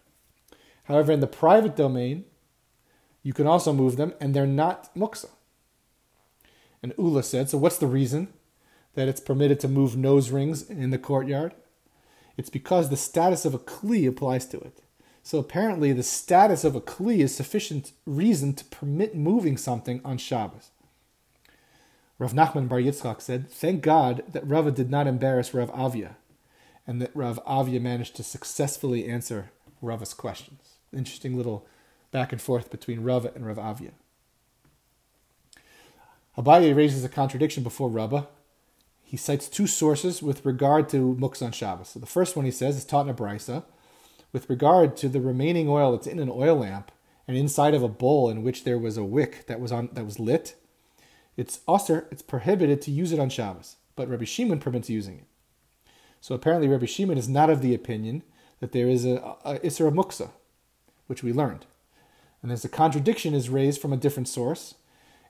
However, 0.85 1.11
in 1.11 1.21
the 1.21 1.26
private 1.26 1.75
domain, 1.75 2.25
you 3.25 3.33
can 3.33 3.49
also 3.49 3.73
move 3.73 3.97
them, 3.97 4.14
and 4.21 4.33
they're 4.33 4.47
not 4.47 4.95
muksa. 4.95 5.31
And 6.81 6.95
Ula 6.97 7.25
said, 7.25 7.50
so 7.50 7.59
what's 7.59 7.78
the 7.78 7.88
reason 7.88 8.28
that 8.95 9.09
it's 9.09 9.21
permitted 9.21 9.59
to 9.61 9.69
move 9.69 9.97
nose 9.97 10.31
rings 10.31 10.71
in 10.71 10.90
the 10.90 10.99
courtyard? 10.99 11.52
It's 12.37 12.50
because 12.50 12.88
the 12.90 12.97
status 12.97 13.45
of 13.45 13.55
a 13.55 13.59
kli 13.59 14.07
applies 14.09 14.47
to 14.47 14.59
it. 14.59 14.83
So 15.23 15.38
apparently, 15.38 15.93
the 15.93 16.02
status 16.02 16.64
of 16.64 16.76
a 16.76 16.81
kli 16.81 17.19
is 17.19 17.35
sufficient 17.35 17.93
reason 18.05 18.55
to 18.55 18.64
permit 18.66 19.16
moving 19.16 19.57
something 19.57 20.00
on 20.05 20.19
Shabbos. 20.19 20.71
Rav 22.19 22.33
Nachman 22.33 22.69
Bar 22.69 22.78
Yitzchak 22.78 23.21
said, 23.21 23.50
"Thank 23.50 23.83
God 23.83 24.23
that 24.31 24.47
Rava 24.47 24.71
did 24.71 24.90
not 24.90 25.07
embarrass 25.07 25.52
Rav 25.52 25.71
Avia, 25.71 26.16
and 26.87 27.02
that 27.02 27.14
Rav 27.14 27.40
Avia 27.47 27.81
managed 27.81 28.16
to 28.16 28.23
successfully 28.23 29.09
answer 29.09 29.50
Rava's 29.83 30.14
questions." 30.14 30.76
Interesting 30.93 31.37
little 31.37 31.66
back 32.12 32.33
and 32.33 32.40
forth 32.40 32.71
between 32.71 33.02
Rava 33.02 33.33
and 33.35 33.45
Rav 33.45 33.59
Avia. 33.59 33.93
Abaye 36.38 36.75
raises 36.75 37.02
a 37.02 37.09
contradiction 37.09 37.62
before 37.62 37.88
Rava. 37.88 38.28
He 39.09 39.17
cites 39.17 39.49
two 39.49 39.69
sources 39.69 40.21
with 40.21 40.45
regard 40.45 40.89
to 40.89 41.15
Muksan 41.15 41.55
Shabbos. 41.55 41.91
So 41.91 42.01
the 42.01 42.07
first 42.07 42.35
one 42.35 42.45
he 42.45 42.51
says 42.51 42.77
is 42.77 42.85
taught 42.85 43.07
in 43.07 43.11
a 43.11 43.15
brisa. 43.15 43.63
With 44.33 44.51
regard 44.51 44.97
to 44.97 45.09
the 45.09 45.21
remaining 45.21 45.69
oil 45.69 45.93
that's 45.93 46.09
in 46.09 46.19
an 46.19 46.29
oil 46.29 46.57
lamp 46.57 46.91
and 47.29 47.37
inside 47.37 47.73
of 47.73 47.85
a 47.85 47.89
bowl 47.89 48.29
in 48.29 48.43
which 48.43 48.65
there 48.65 48.81
was 48.81 48.97
a 48.97 49.05
wick 49.05 49.47
that 49.47 49.61
was 49.61 49.71
on 49.71 49.91
that 49.93 50.05
was 50.05 50.19
lit, 50.19 50.57
it's 51.37 51.61
usher, 51.69 52.09
it's 52.11 52.21
prohibited 52.21 52.83
to 52.83 52.91
use 52.91 53.13
it 53.13 53.21
on 53.21 53.29
Shabbos. 53.29 53.77
But 53.95 54.09
Rabbi 54.09 54.25
Shimon 54.25 54.59
permits 54.59 54.91
using 54.91 55.19
it. 55.19 55.27
So 56.21 56.35
apparently 56.35 56.67
Rabbi 56.67 56.87
Shimon 56.87 57.17
is 57.17 57.29
not 57.29 57.49
of 57.49 57.63
the 57.63 57.75
opinion 57.77 58.25
that 58.59 58.73
there 58.73 58.89
is 58.89 59.05
a, 59.05 59.37
a 59.45 59.61
Isra 59.61 59.95
Muksa, 59.95 60.31
which 61.07 61.23
we 61.23 61.33
learned. 61.33 61.65
And 62.43 62.51
there's 62.51 62.65
a 62.65 62.69
contradiction 62.69 63.35
is 63.35 63.49
raised 63.49 63.81
from 63.81 63.93
a 63.93 63.97
different 63.97 64.29
source, 64.29 64.75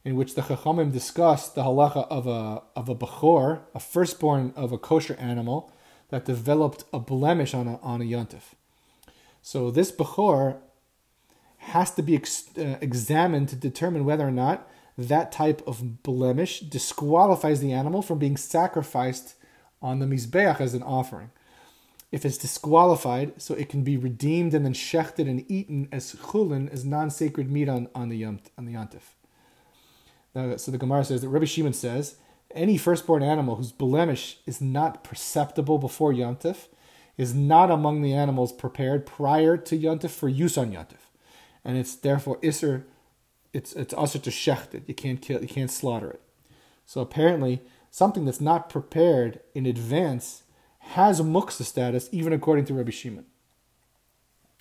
in 0.07 0.15
which 0.15 0.37
the 0.37 0.43
Chachamim 0.43 0.93
discuss 0.93 1.49
the 1.49 1.65
halacha 1.65 2.07
of 2.09 2.29
a 2.29 2.63
of 2.77 2.89
a 2.89 2.95
bechor, 2.95 3.63
a 3.75 3.81
firstborn 3.81 4.53
of 4.55 4.71
a 4.71 4.79
kosher 4.79 5.17
animal, 5.19 5.73
that 6.11 6.25
developed 6.25 6.85
a 6.93 7.01
blemish 7.01 7.53
on 7.53 7.67
a 7.67 7.77
on 7.81 8.01
a 8.01 8.05
yontif. 8.05 8.55
So 9.43 9.73
this 9.73 9.91
bechor 9.91 10.59
has 11.73 11.91
to 11.97 12.03
be 12.03 12.15
ex, 12.15 12.57
uh, 12.57 12.79
examined 12.81 13.49
to 13.49 13.57
determine 13.57 14.05
whether 14.05 14.27
or 14.27 14.31
not 14.31 14.71
that 14.97 15.33
type 15.33 15.61
of 15.67 16.05
blemish 16.05 16.61
disqualifies 16.61 17.61
the 17.61 17.73
animal 17.73 18.01
from 18.01 18.21
being 18.21 18.37
sacrificed 18.37 19.35
on 19.83 19.99
the 19.99 20.07
mizbeach 20.07 20.61
as 20.61 20.73
an 20.73 20.85
offering 20.85 21.31
if 22.13 22.25
it's 22.25 22.39
disqualified, 22.39 23.43
so 23.43 23.55
it 23.55 23.69
can 23.69 23.83
be 23.83 23.97
redeemed 23.97 24.55
and 24.55 24.65
then 24.65 24.73
shechted 24.73 25.29
and 25.29 25.45
eaten 25.51 25.89
as 25.91 26.15
chulin, 26.15 26.73
as 26.73 26.85
non-sacred 26.85 27.51
meat 27.51 27.69
on, 27.69 27.89
on 27.95 28.09
the 28.09 28.17
yom, 28.17 28.39
on 28.57 28.65
the 28.65 28.75
yontif. 28.75 29.16
Now, 30.37 30.55
so 30.59 30.71
the 30.71 30.77
Gemara 30.77 31.03
says 31.03 31.23
that 31.23 31.31
Rabbi 31.31 31.47
Shimon 31.47 31.73
says 31.73 32.17
any 32.51 32.77
firstborn 32.77 33.23
animal 33.23 33.57
whose 33.57 33.73
blemish 33.73 34.37
is 34.45 34.61
not 34.61 35.03
perceptible 35.03 35.79
before 35.79 36.13
yontif 36.13 36.67
is 37.17 37.35
not 37.35 37.71
among 37.71 38.03
the 38.03 38.13
animals 38.13 38.53
prepared 38.53 39.07
prior 39.07 39.57
to 39.57 39.79
yontif 39.79 40.11
for 40.11 40.29
use 40.29 40.59
on 40.59 40.73
yontif, 40.73 41.09
and 41.65 41.79
it's 41.79 41.95
therefore 41.95 42.39
iser. 42.45 42.87
It's 43.55 43.73
it's 43.73 43.95
assur 43.97 44.19
to 44.19 44.31
shecht 44.31 44.75
it. 44.75 44.83
You 44.87 44.93
can't 44.93 45.23
kill. 45.23 45.41
You 45.41 45.49
can't 45.49 45.71
slaughter 45.71 46.11
it. 46.11 46.21
So 46.85 47.01
apparently, 47.01 47.63
something 47.91 48.27
that's 48.27 48.41
not 48.41 48.69
prepared 48.69 49.41
in 49.55 49.65
advance 49.65 50.43
has 50.79 51.19
muksa 51.23 51.63
status 51.63 52.11
even 52.13 52.35
according 52.35 52.67
to 52.67 52.75
Rabbi 52.75 52.91
Shimon. 52.91 53.25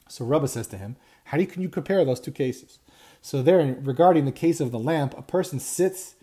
So 0.08 0.24
Rabbi 0.24 0.46
says 0.46 0.68
to 0.68 0.78
him, 0.78 0.96
How 1.26 1.38
do 1.38 1.44
you, 1.44 1.50
can 1.50 1.62
you 1.62 1.70
compare 1.70 2.06
those 2.06 2.22
two 2.22 2.32
cases? 2.32 2.80
So 3.26 3.42
there, 3.42 3.76
regarding 3.82 4.26
the 4.26 4.32
case 4.32 4.62
of 4.62 4.70
the 4.70 4.78
lamp, 4.78 5.18
a 5.18 5.24
person 5.24 5.60
sits 5.60 6.14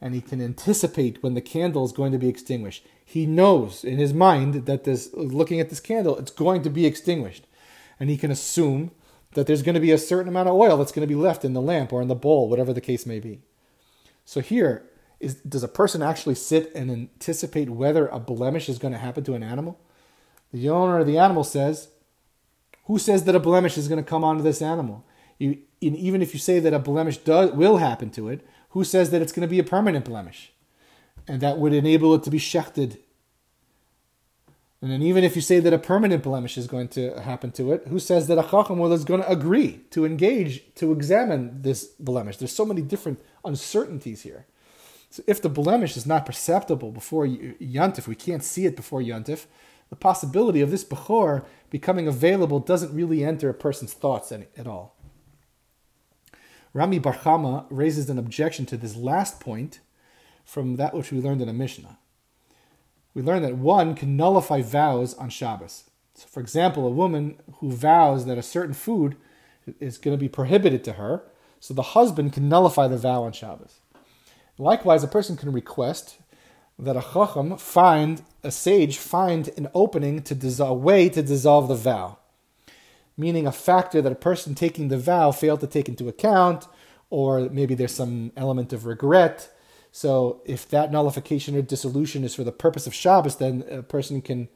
and 0.00 0.14
he 0.14 0.20
can 0.20 0.40
anticipate 0.40 1.20
when 1.20 1.34
the 1.34 1.40
candle 1.40 1.84
is 1.84 1.90
going 1.90 2.12
to 2.12 2.18
be 2.18 2.28
extinguished. 2.28 2.86
He 3.04 3.26
knows 3.26 3.82
in 3.82 3.98
his 3.98 4.14
mind 4.14 4.66
that 4.66 4.84
this, 4.84 5.12
looking 5.12 5.58
at 5.58 5.70
this 5.70 5.80
candle, 5.80 6.16
it's 6.16 6.30
going 6.30 6.62
to 6.62 6.70
be 6.70 6.86
extinguished. 6.86 7.48
And 7.98 8.08
he 8.08 8.16
can 8.16 8.30
assume 8.30 8.92
that 9.34 9.48
there's 9.48 9.62
going 9.62 9.74
to 9.74 9.80
be 9.80 9.90
a 9.90 9.98
certain 9.98 10.28
amount 10.28 10.50
of 10.50 10.54
oil 10.54 10.76
that's 10.76 10.92
going 10.92 11.02
to 11.02 11.12
be 11.12 11.20
left 11.20 11.44
in 11.44 11.52
the 11.52 11.60
lamp 11.60 11.92
or 11.92 12.00
in 12.00 12.06
the 12.06 12.14
bowl, 12.14 12.48
whatever 12.48 12.72
the 12.72 12.80
case 12.80 13.06
may 13.06 13.18
be. 13.18 13.40
So 14.24 14.40
here, 14.40 14.88
is 15.18 15.34
does 15.34 15.64
a 15.64 15.68
person 15.68 16.00
actually 16.00 16.36
sit 16.36 16.72
and 16.76 16.92
anticipate 16.92 17.70
whether 17.70 18.06
a 18.06 18.20
blemish 18.20 18.68
is 18.68 18.78
going 18.78 18.92
to 18.92 19.00
happen 19.00 19.24
to 19.24 19.34
an 19.34 19.42
animal? 19.42 19.80
The 20.52 20.70
owner 20.70 21.00
of 21.00 21.08
the 21.08 21.18
animal 21.18 21.42
says, 21.42 21.88
"Who 22.84 23.00
says 23.00 23.24
that 23.24 23.34
a 23.34 23.40
blemish 23.40 23.76
is 23.76 23.88
going 23.88 24.02
to 24.02 24.08
come 24.08 24.22
onto 24.22 24.44
this 24.44 24.62
animal?" 24.62 25.04
You, 25.42 25.58
even 25.80 26.22
if 26.22 26.32
you 26.34 26.38
say 26.38 26.60
that 26.60 26.72
a 26.72 26.78
blemish 26.78 27.18
will 27.26 27.78
happen 27.78 28.10
to 28.10 28.28
it, 28.28 28.46
who 28.70 28.84
says 28.84 29.10
that 29.10 29.20
it's 29.20 29.32
going 29.32 29.42
to 29.46 29.50
be 29.50 29.58
a 29.58 29.64
permanent 29.64 30.04
blemish, 30.04 30.52
and 31.26 31.40
that 31.40 31.58
would 31.58 31.72
enable 31.72 32.14
it 32.14 32.22
to 32.22 32.30
be 32.30 32.38
shechted? 32.38 32.98
And 34.80 34.90
then 34.90 35.02
even 35.02 35.24
if 35.24 35.34
you 35.34 35.42
say 35.42 35.58
that 35.58 35.72
a 35.72 35.78
permanent 35.78 36.22
blemish 36.22 36.56
is 36.56 36.68
going 36.68 36.88
to 36.88 37.20
happen 37.20 37.50
to 37.52 37.72
it, 37.72 37.88
who 37.88 37.98
says 37.98 38.28
that 38.28 38.38
a 38.38 38.48
chacham 38.48 38.80
is 38.92 39.04
going 39.04 39.22
to 39.22 39.28
agree 39.28 39.80
to 39.90 40.04
engage 40.04 40.62
to 40.76 40.92
examine 40.92 41.62
this 41.62 41.84
blemish? 41.84 42.36
There's 42.36 42.54
so 42.54 42.64
many 42.64 42.82
different 42.82 43.20
uncertainties 43.44 44.22
here. 44.22 44.46
So 45.10 45.24
if 45.26 45.42
the 45.42 45.48
blemish 45.48 45.96
is 45.96 46.06
not 46.06 46.24
perceptible 46.24 46.92
before 46.92 47.26
Yantif, 47.26 48.06
we 48.06 48.14
can't 48.14 48.44
see 48.44 48.64
it 48.66 48.76
before 48.76 49.00
Yantif, 49.00 49.46
the 49.90 49.96
possibility 49.96 50.60
of 50.60 50.70
this 50.70 50.84
Bechor 50.84 51.44
becoming 51.68 52.06
available 52.06 52.60
doesn't 52.60 52.94
really 52.94 53.24
enter 53.24 53.50
a 53.50 53.54
person's 53.54 53.92
thoughts 53.92 54.32
at 54.32 54.66
all. 54.66 54.96
Rami 56.74 56.98
bar 56.98 57.14
Chama 57.14 57.66
raises 57.70 58.08
an 58.08 58.18
objection 58.18 58.66
to 58.66 58.76
this 58.76 58.96
last 58.96 59.40
point 59.40 59.80
from 60.44 60.76
that 60.76 60.94
which 60.94 61.12
we 61.12 61.20
learned 61.20 61.42
in 61.42 61.48
a 61.48 61.52
Mishnah. 61.52 61.98
We 63.14 63.22
learned 63.22 63.44
that 63.44 63.56
one 63.56 63.94
can 63.94 64.16
nullify 64.16 64.62
vows 64.62 65.14
on 65.14 65.28
Shabbos. 65.28 65.84
So, 66.14 66.26
for 66.28 66.40
example, 66.40 66.86
a 66.86 66.90
woman 66.90 67.38
who 67.58 67.72
vows 67.72 68.26
that 68.26 68.38
a 68.38 68.42
certain 68.42 68.74
food 68.74 69.16
is 69.80 69.98
going 69.98 70.16
to 70.16 70.20
be 70.20 70.28
prohibited 70.28 70.82
to 70.84 70.94
her, 70.94 71.22
so 71.60 71.74
the 71.74 71.82
husband 71.82 72.32
can 72.32 72.48
nullify 72.48 72.88
the 72.88 72.96
vow 72.96 73.22
on 73.22 73.32
Shabbos. 73.32 73.80
Likewise, 74.58 75.04
a 75.04 75.08
person 75.08 75.36
can 75.36 75.52
request 75.52 76.16
that 76.78 76.96
a 76.96 77.04
chacham 77.12 77.56
find, 77.58 78.22
a 78.42 78.50
sage 78.50 78.98
find 78.98 79.50
an 79.56 79.68
opening 79.74 80.22
to 80.22 80.34
dissolve, 80.34 80.70
a 80.70 80.74
way 80.74 81.08
to 81.08 81.22
dissolve 81.22 81.68
the 81.68 81.74
vow. 81.74 82.18
Meaning 83.22 83.46
a 83.46 83.52
factor 83.52 84.00
that 84.02 84.16
a 84.18 84.26
person 84.30 84.54
taking 84.54 84.88
the 84.88 84.98
vow 84.98 85.30
failed 85.32 85.60
to 85.60 85.66
take 85.76 85.88
into 85.92 86.08
account, 86.08 86.60
or 87.08 87.30
maybe 87.58 87.74
there's 87.76 87.94
some 88.02 88.32
element 88.36 88.72
of 88.72 88.84
regret. 88.84 89.36
So 89.92 90.10
if 90.44 90.68
that 90.74 90.90
nullification 90.90 91.56
or 91.56 91.62
dissolution 91.62 92.24
is 92.24 92.34
for 92.34 92.44
the 92.44 92.58
purpose 92.64 92.86
of 92.88 92.94
Shabbos, 93.02 93.36
then 93.36 93.54
a 93.70 93.82
person 93.82 94.22
can 94.22 94.48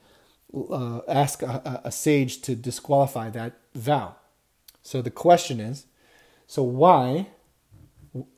uh, 0.52 1.00
ask 1.06 1.42
a, 1.42 1.80
a 1.84 1.92
sage 1.92 2.40
to 2.46 2.56
disqualify 2.56 3.30
that 3.30 3.52
vow. 3.74 4.16
So 4.82 5.02
the 5.02 5.16
question 5.26 5.60
is, 5.60 5.86
so 6.46 6.62
why 6.82 7.28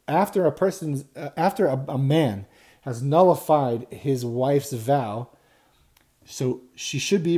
after 0.06 0.40
a 0.46 0.52
person's 0.52 1.04
uh, 1.14 1.30
after 1.36 1.64
a, 1.66 1.76
a 1.88 1.98
man 1.98 2.46
has 2.82 3.02
nullified 3.02 3.86
his 3.90 4.24
wife's 4.24 4.72
vow, 4.72 5.28
so 6.24 6.60
she 6.74 6.98
should 6.98 7.22
be 7.22 7.36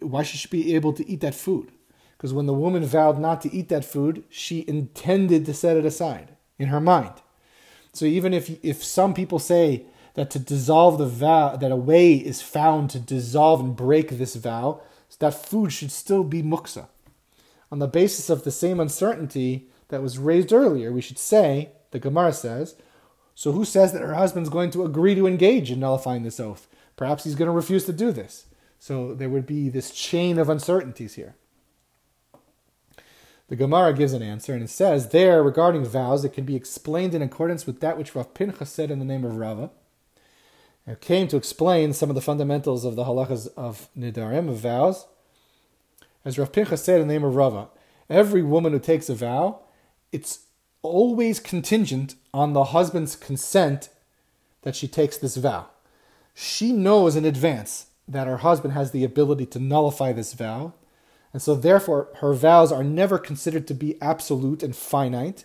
why 0.00 0.22
she 0.22 0.36
should 0.38 0.50
be 0.50 0.74
able 0.74 0.92
to 0.98 1.04
eat 1.10 1.20
that 1.20 1.34
food. 1.34 1.68
Because 2.16 2.32
when 2.32 2.46
the 2.46 2.54
woman 2.54 2.84
vowed 2.84 3.18
not 3.18 3.40
to 3.42 3.52
eat 3.52 3.68
that 3.68 3.84
food, 3.84 4.24
she 4.28 4.64
intended 4.66 5.44
to 5.46 5.54
set 5.54 5.76
it 5.76 5.84
aside 5.84 6.36
in 6.58 6.68
her 6.68 6.80
mind. 6.80 7.12
So 7.92 8.04
even 8.04 8.32
if 8.32 8.62
if 8.64 8.82
some 8.82 9.14
people 9.14 9.38
say 9.38 9.86
that 10.14 10.30
to 10.30 10.38
dissolve 10.38 10.98
the 10.98 11.06
vow, 11.06 11.56
that 11.56 11.70
a 11.70 11.76
way 11.76 12.14
is 12.14 12.40
found 12.40 12.90
to 12.90 12.98
dissolve 12.98 13.60
and 13.60 13.76
break 13.76 14.10
this 14.10 14.34
vow, 14.34 14.80
that 15.18 15.34
food 15.34 15.72
should 15.72 15.92
still 15.92 16.24
be 16.24 16.42
muksa. 16.42 16.88
On 17.70 17.78
the 17.78 17.86
basis 17.86 18.30
of 18.30 18.44
the 18.44 18.50
same 18.50 18.80
uncertainty 18.80 19.68
that 19.88 20.02
was 20.02 20.18
raised 20.18 20.52
earlier, 20.52 20.92
we 20.92 21.00
should 21.00 21.18
say, 21.18 21.70
the 21.90 21.98
Gemara 21.98 22.32
says, 22.32 22.76
so 23.34 23.52
who 23.52 23.64
says 23.64 23.92
that 23.92 24.02
her 24.02 24.14
husband's 24.14 24.48
going 24.48 24.70
to 24.70 24.84
agree 24.84 25.14
to 25.14 25.26
engage 25.26 25.70
in 25.70 25.80
nullifying 25.80 26.22
this 26.22 26.40
oath? 26.40 26.68
Perhaps 26.96 27.24
he's 27.24 27.34
going 27.34 27.48
to 27.48 27.52
refuse 27.52 27.84
to 27.84 27.92
do 27.92 28.10
this. 28.12 28.46
So 28.78 29.14
there 29.14 29.28
would 29.28 29.46
be 29.46 29.68
this 29.68 29.90
chain 29.90 30.38
of 30.38 30.48
uncertainties 30.48 31.14
here. 31.14 31.34
The 33.48 33.56
Gemara 33.56 33.92
gives 33.92 34.12
an 34.12 34.22
answer, 34.22 34.54
and 34.54 34.62
it 34.62 34.70
says 34.70 35.10
there 35.10 35.42
regarding 35.42 35.84
vows, 35.84 36.24
it 36.24 36.32
can 36.32 36.44
be 36.44 36.56
explained 36.56 37.14
in 37.14 37.22
accordance 37.22 37.64
with 37.66 37.80
that 37.80 37.96
which 37.96 38.14
Rav 38.14 38.34
Pinchas 38.34 38.70
said 38.70 38.90
in 38.90 38.98
the 38.98 39.04
name 39.04 39.24
of 39.24 39.36
Rava. 39.36 39.70
It 40.86 41.00
came 41.00 41.28
to 41.28 41.36
explain 41.36 41.92
some 41.92 42.10
of 42.10 42.14
the 42.14 42.20
fundamentals 42.20 42.84
of 42.84 42.96
the 42.96 43.04
halachas 43.04 43.48
of 43.56 43.88
nidarim, 43.96 44.48
of 44.48 44.58
vows. 44.58 45.06
As 46.24 46.38
Rav 46.38 46.52
Pinchas 46.52 46.82
said 46.82 47.00
in 47.00 47.06
the 47.06 47.14
name 47.14 47.24
of 47.24 47.36
Rava, 47.36 47.68
every 48.10 48.42
woman 48.42 48.72
who 48.72 48.80
takes 48.80 49.08
a 49.08 49.14
vow, 49.14 49.60
it's 50.10 50.46
always 50.82 51.40
contingent 51.40 52.16
on 52.32 52.52
the 52.52 52.64
husband's 52.64 53.16
consent 53.16 53.90
that 54.62 54.74
she 54.74 54.88
takes 54.88 55.16
this 55.16 55.36
vow. 55.36 55.66
She 56.34 56.72
knows 56.72 57.14
in 57.16 57.24
advance 57.24 57.86
that 58.08 58.26
her 58.26 58.38
husband 58.38 58.74
has 58.74 58.90
the 58.90 59.04
ability 59.04 59.46
to 59.46 59.58
nullify 59.58 60.12
this 60.12 60.32
vow, 60.32 60.74
and 61.32 61.42
so 61.42 61.54
therefore 61.54 62.08
her 62.20 62.32
vows 62.32 62.72
are 62.72 62.84
never 62.84 63.18
considered 63.18 63.66
to 63.68 63.74
be 63.74 64.00
absolute 64.00 64.62
and 64.62 64.74
finite, 64.74 65.44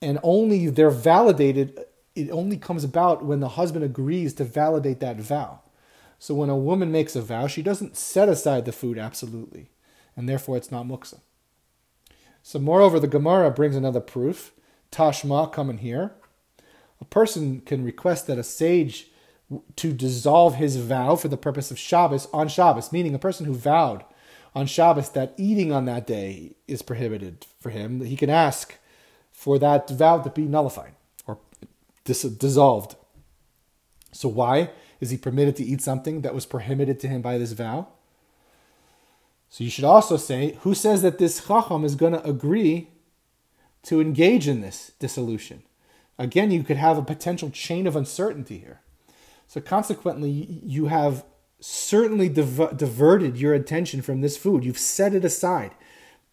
and 0.00 0.18
only 0.22 0.68
they're 0.68 0.90
validated, 0.90 1.78
it 2.14 2.30
only 2.30 2.56
comes 2.56 2.84
about 2.84 3.24
when 3.24 3.40
the 3.40 3.50
husband 3.50 3.84
agrees 3.84 4.34
to 4.34 4.44
validate 4.44 5.00
that 5.00 5.20
vow. 5.20 5.60
So 6.18 6.34
when 6.34 6.50
a 6.50 6.56
woman 6.56 6.92
makes 6.92 7.16
a 7.16 7.22
vow, 7.22 7.46
she 7.46 7.62
doesn't 7.62 7.96
set 7.96 8.28
aside 8.28 8.64
the 8.64 8.72
food 8.72 8.98
absolutely 8.98 9.70
and 10.16 10.28
therefore 10.28 10.56
it's 10.56 10.70
not 10.70 10.86
muksa. 10.86 11.20
So, 12.42 12.58
moreover, 12.58 12.98
the 12.98 13.08
Gemara 13.08 13.50
brings 13.50 13.76
another 13.76 14.00
proof. 14.00 14.52
Tashma 14.90 15.52
coming 15.52 15.78
here. 15.78 16.12
A 17.00 17.04
person 17.04 17.60
can 17.60 17.84
request 17.84 18.26
that 18.26 18.38
a 18.38 18.42
sage 18.42 19.10
to 19.76 19.92
dissolve 19.92 20.56
his 20.56 20.76
vow 20.76 21.14
for 21.14 21.28
the 21.28 21.36
purpose 21.36 21.70
of 21.70 21.78
Shabbos 21.78 22.26
on 22.32 22.48
Shabbos, 22.48 22.92
meaning 22.92 23.14
a 23.14 23.18
person 23.18 23.46
who 23.46 23.54
vowed 23.54 24.04
on 24.54 24.66
Shabbos 24.66 25.10
that 25.10 25.34
eating 25.36 25.72
on 25.72 25.86
that 25.86 26.06
day 26.06 26.52
is 26.68 26.82
prohibited 26.82 27.46
for 27.60 27.70
him, 27.70 28.04
he 28.04 28.16
can 28.16 28.30
ask 28.30 28.76
for 29.30 29.58
that 29.58 29.88
vow 29.88 30.18
to 30.18 30.30
be 30.30 30.42
nullified 30.42 30.94
or 31.26 31.38
dis- 32.04 32.22
dissolved. 32.22 32.96
So, 34.12 34.28
why 34.28 34.70
is 35.00 35.10
he 35.10 35.16
permitted 35.16 35.56
to 35.56 35.64
eat 35.64 35.80
something 35.80 36.20
that 36.20 36.34
was 36.34 36.46
prohibited 36.46 37.00
to 37.00 37.08
him 37.08 37.22
by 37.22 37.38
this 37.38 37.52
vow? 37.52 37.88
So 39.52 39.64
you 39.64 39.68
should 39.68 39.84
also 39.84 40.16
say, 40.16 40.56
who 40.60 40.74
says 40.74 41.02
that 41.02 41.18
this 41.18 41.46
chacham 41.46 41.84
is 41.84 41.94
going 41.94 42.14
to 42.14 42.26
agree 42.26 42.88
to 43.82 44.00
engage 44.00 44.48
in 44.48 44.62
this 44.62 44.92
dissolution? 44.98 45.62
Again, 46.18 46.50
you 46.50 46.62
could 46.62 46.78
have 46.78 46.96
a 46.96 47.02
potential 47.02 47.50
chain 47.50 47.86
of 47.86 47.94
uncertainty 47.94 48.56
here. 48.56 48.80
So 49.46 49.60
consequently, 49.60 50.30
you 50.30 50.86
have 50.86 51.26
certainly 51.62 52.28
div- 52.28 52.76
diverted 52.76 53.38
your 53.38 53.54
attention 53.54 54.02
from 54.02 54.20
this 54.20 54.36
food. 54.36 54.64
You've 54.64 54.78
set 54.78 55.14
it 55.14 55.24
aside. 55.24 55.72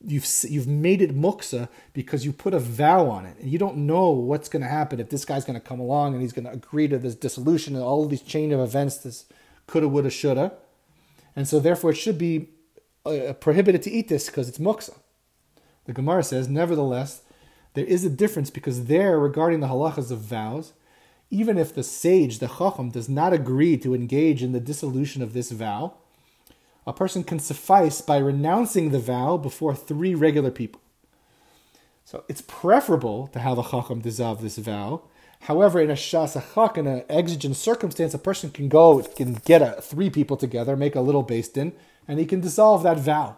You've 0.01 0.25
you've 0.47 0.67
made 0.67 1.01
it 1.01 1.15
muksa 1.15 1.67
because 1.93 2.25
you 2.25 2.31
put 2.31 2.53
a 2.53 2.59
vow 2.59 3.09
on 3.09 3.25
it, 3.25 3.37
and 3.39 3.49
you 3.49 3.59
don't 3.59 3.77
know 3.77 4.09
what's 4.09 4.47
going 4.47 4.61
to 4.61 4.69
happen 4.69 4.99
if 4.99 5.09
this 5.09 5.25
guy's 5.25 5.43
going 5.43 5.59
to 5.59 5.65
come 5.65 5.79
along 5.79 6.13
and 6.13 6.21
he's 6.21 6.31
going 6.31 6.45
to 6.45 6.51
agree 6.51 6.87
to 6.87 6.97
this 6.97 7.15
dissolution 7.15 7.75
and 7.75 7.83
all 7.83 8.05
these 8.05 8.21
chain 8.21 8.53
of 8.53 8.61
events, 8.61 8.97
this 8.97 9.25
coulda, 9.67 9.87
woulda, 9.87 10.09
shoulda, 10.09 10.53
and 11.35 11.47
so 11.47 11.59
therefore 11.59 11.91
it 11.91 11.97
should 11.97 12.17
be 12.17 12.49
uh, 13.05 13.33
prohibited 13.33 13.83
to 13.83 13.91
eat 13.91 14.07
this 14.07 14.27
because 14.27 14.47
it's 14.47 14.57
muksa. 14.57 14.97
The 15.85 15.93
Gemara 15.93 16.23
says, 16.23 16.47
nevertheless, 16.47 17.23
there 17.73 17.85
is 17.85 18.05
a 18.05 18.09
difference 18.09 18.49
because 18.49 18.85
there, 18.85 19.19
regarding 19.19 19.59
the 19.59 19.67
halachas 19.67 20.11
of 20.11 20.19
vows, 20.19 20.73
even 21.31 21.57
if 21.57 21.73
the 21.73 21.83
sage, 21.83 22.39
the 22.39 22.47
chacham, 22.47 22.89
does 22.89 23.07
not 23.07 23.33
agree 23.33 23.77
to 23.77 23.93
engage 23.93 24.41
in 24.41 24.51
the 24.51 24.59
dissolution 24.59 25.21
of 25.21 25.33
this 25.33 25.51
vow, 25.51 25.93
a 26.87 26.93
person 26.93 27.23
can 27.23 27.39
suffice 27.39 28.01
by 28.01 28.17
renouncing 28.17 28.89
the 28.89 28.99
vow 28.99 29.37
before 29.37 29.75
three 29.75 30.15
regular 30.15 30.49
people. 30.49 30.81
So 32.03 32.23
it's 32.27 32.41
preferable 32.41 33.27
to 33.27 33.39
have 33.39 33.59
a 33.59 33.63
chacham 33.63 34.01
dissolve 34.01 34.41
this 34.41 34.57
vow. 34.57 35.03
However, 35.41 35.79
in 35.79 35.91
a 35.91 35.93
shas 35.93 36.41
hadchak, 36.41 36.77
in 36.77 36.87
an 36.87 37.03
exigent 37.07 37.55
circumstance, 37.55 38.15
a 38.15 38.17
person 38.17 38.49
can 38.49 38.67
go, 38.67 39.03
can 39.03 39.33
get 39.45 39.61
a, 39.61 39.79
three 39.81 40.09
people 40.09 40.35
together, 40.35 40.75
make 40.75 40.95
a 40.95 41.01
little 41.01 41.23
beis 41.23 41.53
din, 41.53 41.73
and 42.07 42.17
he 42.17 42.25
can 42.25 42.41
dissolve 42.41 42.81
that 42.83 42.97
vow. 42.97 43.37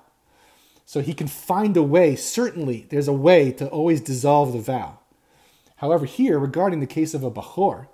So 0.86 1.02
he 1.02 1.14
can 1.14 1.28
find 1.28 1.76
a 1.76 1.84
way, 1.84 2.16
certainly, 2.16 2.88
there's 2.90 3.10
a 3.10 3.14
way 3.14 3.52
to 3.52 3.68
always 3.68 4.00
dissolve 4.00 4.54
the 4.54 4.60
vow. 4.60 5.00
However, 5.82 6.06
here, 6.06 6.38
regarding 6.38 6.80
the 6.80 6.86
case 6.86 7.16
of 7.16 7.24
a 7.24 7.32
Bachor, 7.32 7.88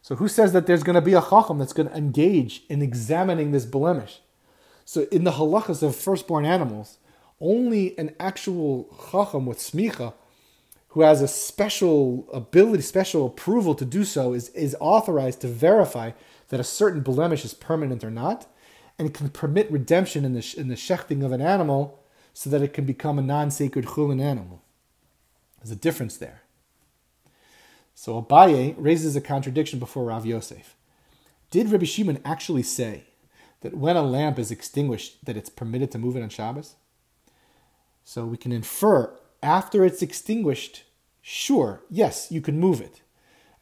so 0.00 0.14
who 0.14 0.28
says 0.28 0.52
that 0.52 0.68
there's 0.68 0.84
going 0.84 0.94
to 0.94 1.00
be 1.00 1.14
a 1.14 1.20
Chacham 1.20 1.58
that's 1.58 1.72
going 1.72 1.88
to 1.88 1.96
engage 1.96 2.62
in 2.68 2.82
examining 2.82 3.50
this 3.50 3.66
blemish? 3.66 4.20
So 4.84 5.08
in 5.10 5.24
the 5.24 5.32
halachas 5.32 5.82
of 5.82 5.96
firstborn 5.96 6.44
animals, 6.44 6.98
only 7.40 7.98
an 7.98 8.14
actual 8.20 8.96
Chacham 9.10 9.44
with 9.44 9.58
smicha, 9.58 10.14
who 10.90 11.00
has 11.00 11.20
a 11.20 11.26
special 11.26 12.28
ability, 12.32 12.84
special 12.84 13.26
approval 13.26 13.74
to 13.74 13.84
do 13.84 14.04
so, 14.04 14.32
is, 14.32 14.50
is 14.50 14.76
authorized 14.78 15.40
to 15.40 15.48
verify 15.48 16.12
that 16.50 16.60
a 16.60 16.64
certain 16.64 17.00
blemish 17.00 17.44
is 17.44 17.54
permanent 17.54 18.04
or 18.04 18.10
not 18.10 18.46
and 19.00 19.12
can 19.12 19.30
permit 19.30 19.68
redemption 19.68 20.24
in 20.24 20.34
the, 20.34 20.54
in 20.56 20.68
the 20.68 20.76
shechting 20.76 21.24
of 21.24 21.32
an 21.32 21.40
animal 21.40 21.98
so 22.32 22.48
that 22.50 22.62
it 22.62 22.72
can 22.72 22.84
become 22.84 23.18
a 23.18 23.22
non 23.22 23.50
sacred 23.50 23.84
chulin 23.84 24.22
animal. 24.22 24.62
There's 25.58 25.72
a 25.72 25.76
difference 25.76 26.16
there. 26.18 26.43
So 27.94 28.20
Abaye 28.20 28.74
raises 28.76 29.16
a 29.16 29.20
contradiction 29.20 29.78
before 29.78 30.04
Rav 30.04 30.26
Yosef. 30.26 30.76
Did 31.50 31.70
Rabbi 31.70 31.84
Shimon 31.84 32.20
actually 32.24 32.62
say 32.62 33.04
that 33.60 33.76
when 33.76 33.96
a 33.96 34.02
lamp 34.02 34.38
is 34.38 34.50
extinguished, 34.50 35.24
that 35.24 35.36
it's 35.36 35.48
permitted 35.48 35.90
to 35.92 35.98
move 35.98 36.16
it 36.16 36.22
on 36.22 36.28
Shabbos? 36.28 36.74
So 38.02 38.26
we 38.26 38.36
can 38.36 38.52
infer 38.52 39.16
after 39.42 39.84
it's 39.84 40.02
extinguished, 40.02 40.84
sure, 41.22 41.82
yes, 41.88 42.30
you 42.30 42.40
can 42.40 42.58
move 42.58 42.80
it. 42.80 43.02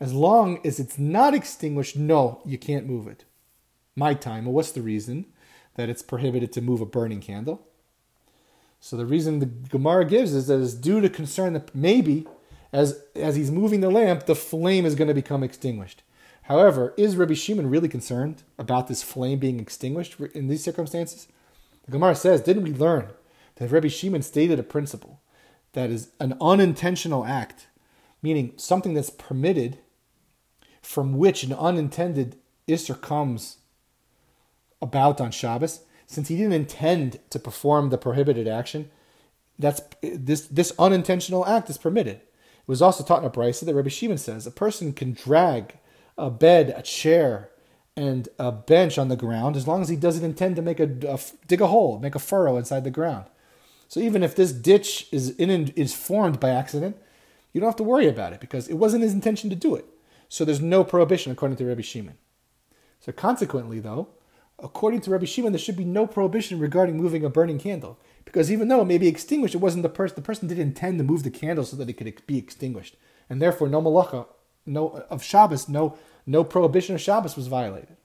As 0.00 0.12
long 0.12 0.58
as 0.64 0.80
it's 0.80 0.98
not 0.98 1.34
extinguished, 1.34 1.96
no, 1.96 2.40
you 2.44 2.58
can't 2.58 2.86
move 2.86 3.06
it 3.06 3.24
my 3.94 4.14
time. 4.14 4.44
Well, 4.44 4.54
what's 4.54 4.72
the 4.72 4.82
reason 4.82 5.26
that 5.74 5.88
it's 5.88 6.02
prohibited 6.02 6.52
to 6.52 6.60
move 6.60 6.80
a 6.80 6.86
burning 6.86 7.20
candle? 7.20 7.66
So 8.80 8.96
the 8.96 9.06
reason 9.06 9.38
the 9.38 9.46
Gemara 9.46 10.04
gives 10.04 10.34
is 10.34 10.46
that 10.48 10.60
it's 10.60 10.74
due 10.74 11.00
to 11.00 11.08
concern 11.08 11.52
that 11.52 11.74
maybe 11.74 12.26
as 12.72 13.02
as 13.14 13.36
he's 13.36 13.50
moving 13.50 13.80
the 13.80 13.90
lamp, 13.90 14.26
the 14.26 14.34
flame 14.34 14.86
is 14.86 14.94
going 14.94 15.08
to 15.08 15.14
become 15.14 15.42
extinguished. 15.42 16.02
However, 16.42 16.92
is 16.96 17.16
Rabbi 17.16 17.34
Shimon 17.34 17.70
really 17.70 17.88
concerned 17.88 18.42
about 18.58 18.88
this 18.88 19.02
flame 19.02 19.38
being 19.38 19.60
extinguished 19.60 20.18
in 20.34 20.48
these 20.48 20.64
circumstances? 20.64 21.28
The 21.84 21.92
Gemara 21.92 22.14
says, 22.14 22.40
didn't 22.40 22.64
we 22.64 22.72
learn 22.72 23.08
that 23.56 23.70
Rabbi 23.70 23.88
Shimon 23.88 24.22
stated 24.22 24.58
a 24.58 24.64
principle 24.64 25.20
that 25.72 25.90
is 25.90 26.10
an 26.18 26.36
unintentional 26.40 27.24
act, 27.24 27.68
meaning 28.22 28.52
something 28.56 28.94
that's 28.94 29.10
permitted 29.10 29.78
from 30.80 31.16
which 31.16 31.44
an 31.44 31.52
unintended 31.52 32.36
Isser 32.68 33.00
comes 33.00 33.58
about 34.80 35.20
on 35.20 35.30
Shabbos, 35.30 35.80
since 36.06 36.28
he 36.28 36.36
didn't 36.36 36.52
intend 36.52 37.20
to 37.30 37.38
perform 37.38 37.90
the 37.90 37.98
prohibited 37.98 38.48
action, 38.48 38.90
that's 39.58 39.80
this 40.02 40.46
this 40.46 40.72
unintentional 40.78 41.46
act 41.46 41.70
is 41.70 41.78
permitted. 41.78 42.20
It 42.62 42.68
was 42.68 42.82
also 42.82 43.02
taught 43.04 43.22
in 43.22 43.28
a 43.28 43.30
brisa 43.30 43.66
that 43.66 43.74
Rabbi 43.74 43.88
Shimon 43.88 44.18
says 44.18 44.46
a 44.46 44.50
person 44.50 44.92
can 44.92 45.12
drag 45.12 45.78
a 46.16 46.30
bed, 46.30 46.72
a 46.76 46.82
chair, 46.82 47.50
and 47.96 48.28
a 48.38 48.52
bench 48.52 48.98
on 48.98 49.08
the 49.08 49.16
ground 49.16 49.56
as 49.56 49.68
long 49.68 49.82
as 49.82 49.88
he 49.88 49.96
doesn't 49.96 50.24
intend 50.24 50.56
to 50.56 50.62
make 50.62 50.80
a, 50.80 50.88
a 51.08 51.18
dig 51.46 51.60
a 51.60 51.66
hole, 51.66 51.98
make 51.98 52.14
a 52.14 52.20
furrow 52.20 52.56
inside 52.56 52.84
the 52.84 52.90
ground. 52.90 53.26
So 53.88 54.00
even 54.00 54.22
if 54.22 54.34
this 54.34 54.52
ditch 54.52 55.08
is 55.12 55.30
in 55.36 55.68
is 55.76 55.94
formed 55.94 56.40
by 56.40 56.50
accident, 56.50 56.96
you 57.52 57.60
don't 57.60 57.68
have 57.68 57.76
to 57.76 57.82
worry 57.82 58.08
about 58.08 58.32
it 58.32 58.40
because 58.40 58.68
it 58.68 58.74
wasn't 58.74 59.02
his 59.02 59.12
intention 59.12 59.50
to 59.50 59.56
do 59.56 59.74
it. 59.74 59.84
So 60.28 60.44
there's 60.44 60.62
no 60.62 60.82
prohibition 60.84 61.30
according 61.30 61.58
to 61.58 61.66
Rabbi 61.66 61.82
Shimon. 61.82 62.16
So 63.00 63.12
consequently, 63.12 63.80
though, 63.80 64.08
according 64.62 65.02
to 65.02 65.10
Rabbi 65.10 65.26
Shimon, 65.26 65.52
there 65.52 65.58
should 65.58 65.76
be 65.76 65.84
no 65.84 66.06
prohibition 66.06 66.58
regarding 66.58 66.96
moving 66.96 67.24
a 67.24 67.28
burning 67.28 67.58
candle. 67.58 67.98
Because 68.24 68.50
even 68.50 68.68
though 68.68 68.82
it 68.82 68.86
may 68.86 68.98
be 68.98 69.08
extinguished, 69.08 69.54
it 69.54 69.58
wasn't 69.58 69.82
the 69.82 69.88
person, 69.88 70.16
the 70.16 70.22
person 70.22 70.48
didn't 70.48 70.62
intend 70.62 70.98
to 70.98 71.04
move 71.04 71.22
the 71.22 71.30
candle 71.30 71.64
so 71.64 71.76
that 71.76 71.88
it 71.88 71.94
could 71.94 72.26
be 72.26 72.38
extinguished. 72.38 72.96
And 73.28 73.40
therefore, 73.40 73.68
no 73.68 73.82
malacha 73.82 74.26
no, 74.66 75.04
of 75.10 75.22
Shabbos, 75.22 75.68
no, 75.68 75.98
no 76.26 76.44
prohibition 76.44 76.94
of 76.94 77.00
Shabbos 77.00 77.36
was 77.36 77.48
violated. 77.48 77.96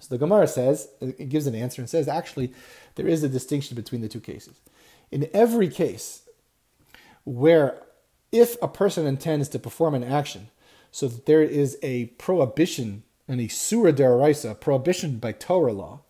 So 0.00 0.08
the 0.10 0.18
Gemara 0.18 0.46
says, 0.46 0.88
it 1.00 1.28
gives 1.28 1.46
an 1.46 1.54
answer 1.54 1.82
and 1.82 1.90
says, 1.90 2.06
actually, 2.06 2.52
there 2.94 3.08
is 3.08 3.22
a 3.22 3.28
distinction 3.28 3.74
between 3.74 4.00
the 4.00 4.08
two 4.08 4.20
cases. 4.20 4.60
In 5.10 5.28
every 5.32 5.68
case 5.68 6.22
where 7.24 7.82
if 8.30 8.56
a 8.62 8.68
person 8.68 9.06
intends 9.06 9.48
to 9.48 9.58
perform 9.58 9.94
an 9.94 10.04
action 10.04 10.48
so 10.90 11.08
that 11.08 11.26
there 11.26 11.42
is 11.42 11.78
a 11.82 12.06
prohibition, 12.06 13.02
an 13.26 13.38
isura 13.38 13.92
deraisa, 13.92 14.58
prohibition 14.58 15.18
by 15.18 15.32
Torah 15.32 15.72
law, 15.72 16.00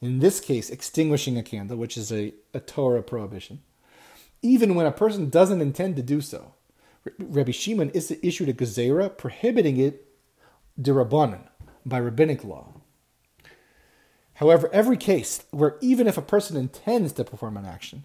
in 0.00 0.18
this 0.18 0.40
case, 0.40 0.70
extinguishing 0.70 1.38
a 1.38 1.42
candle, 1.42 1.76
which 1.76 1.96
is 1.96 2.12
a, 2.12 2.34
a 2.52 2.60
Torah 2.60 3.02
prohibition, 3.02 3.62
even 4.42 4.74
when 4.74 4.86
a 4.86 4.92
person 4.92 5.30
doesn't 5.30 5.62
intend 5.62 5.96
to 5.96 6.02
do 6.02 6.20
so. 6.20 6.52
Rabbi 7.18 7.52
Shimon 7.52 7.90
is 7.90 8.16
issued 8.22 8.48
a 8.48 8.52
gezerah 8.52 9.16
prohibiting 9.16 9.76
it 9.78 10.06
dirabanan, 10.80 11.48
by 11.84 11.98
rabbinic 11.98 12.44
law. 12.44 12.74
However, 14.34 14.68
every 14.72 14.96
case 14.96 15.44
where 15.50 15.76
even 15.80 16.06
if 16.06 16.18
a 16.18 16.22
person 16.22 16.56
intends 16.56 17.12
to 17.14 17.24
perform 17.24 17.56
an 17.56 17.64
action, 17.64 18.04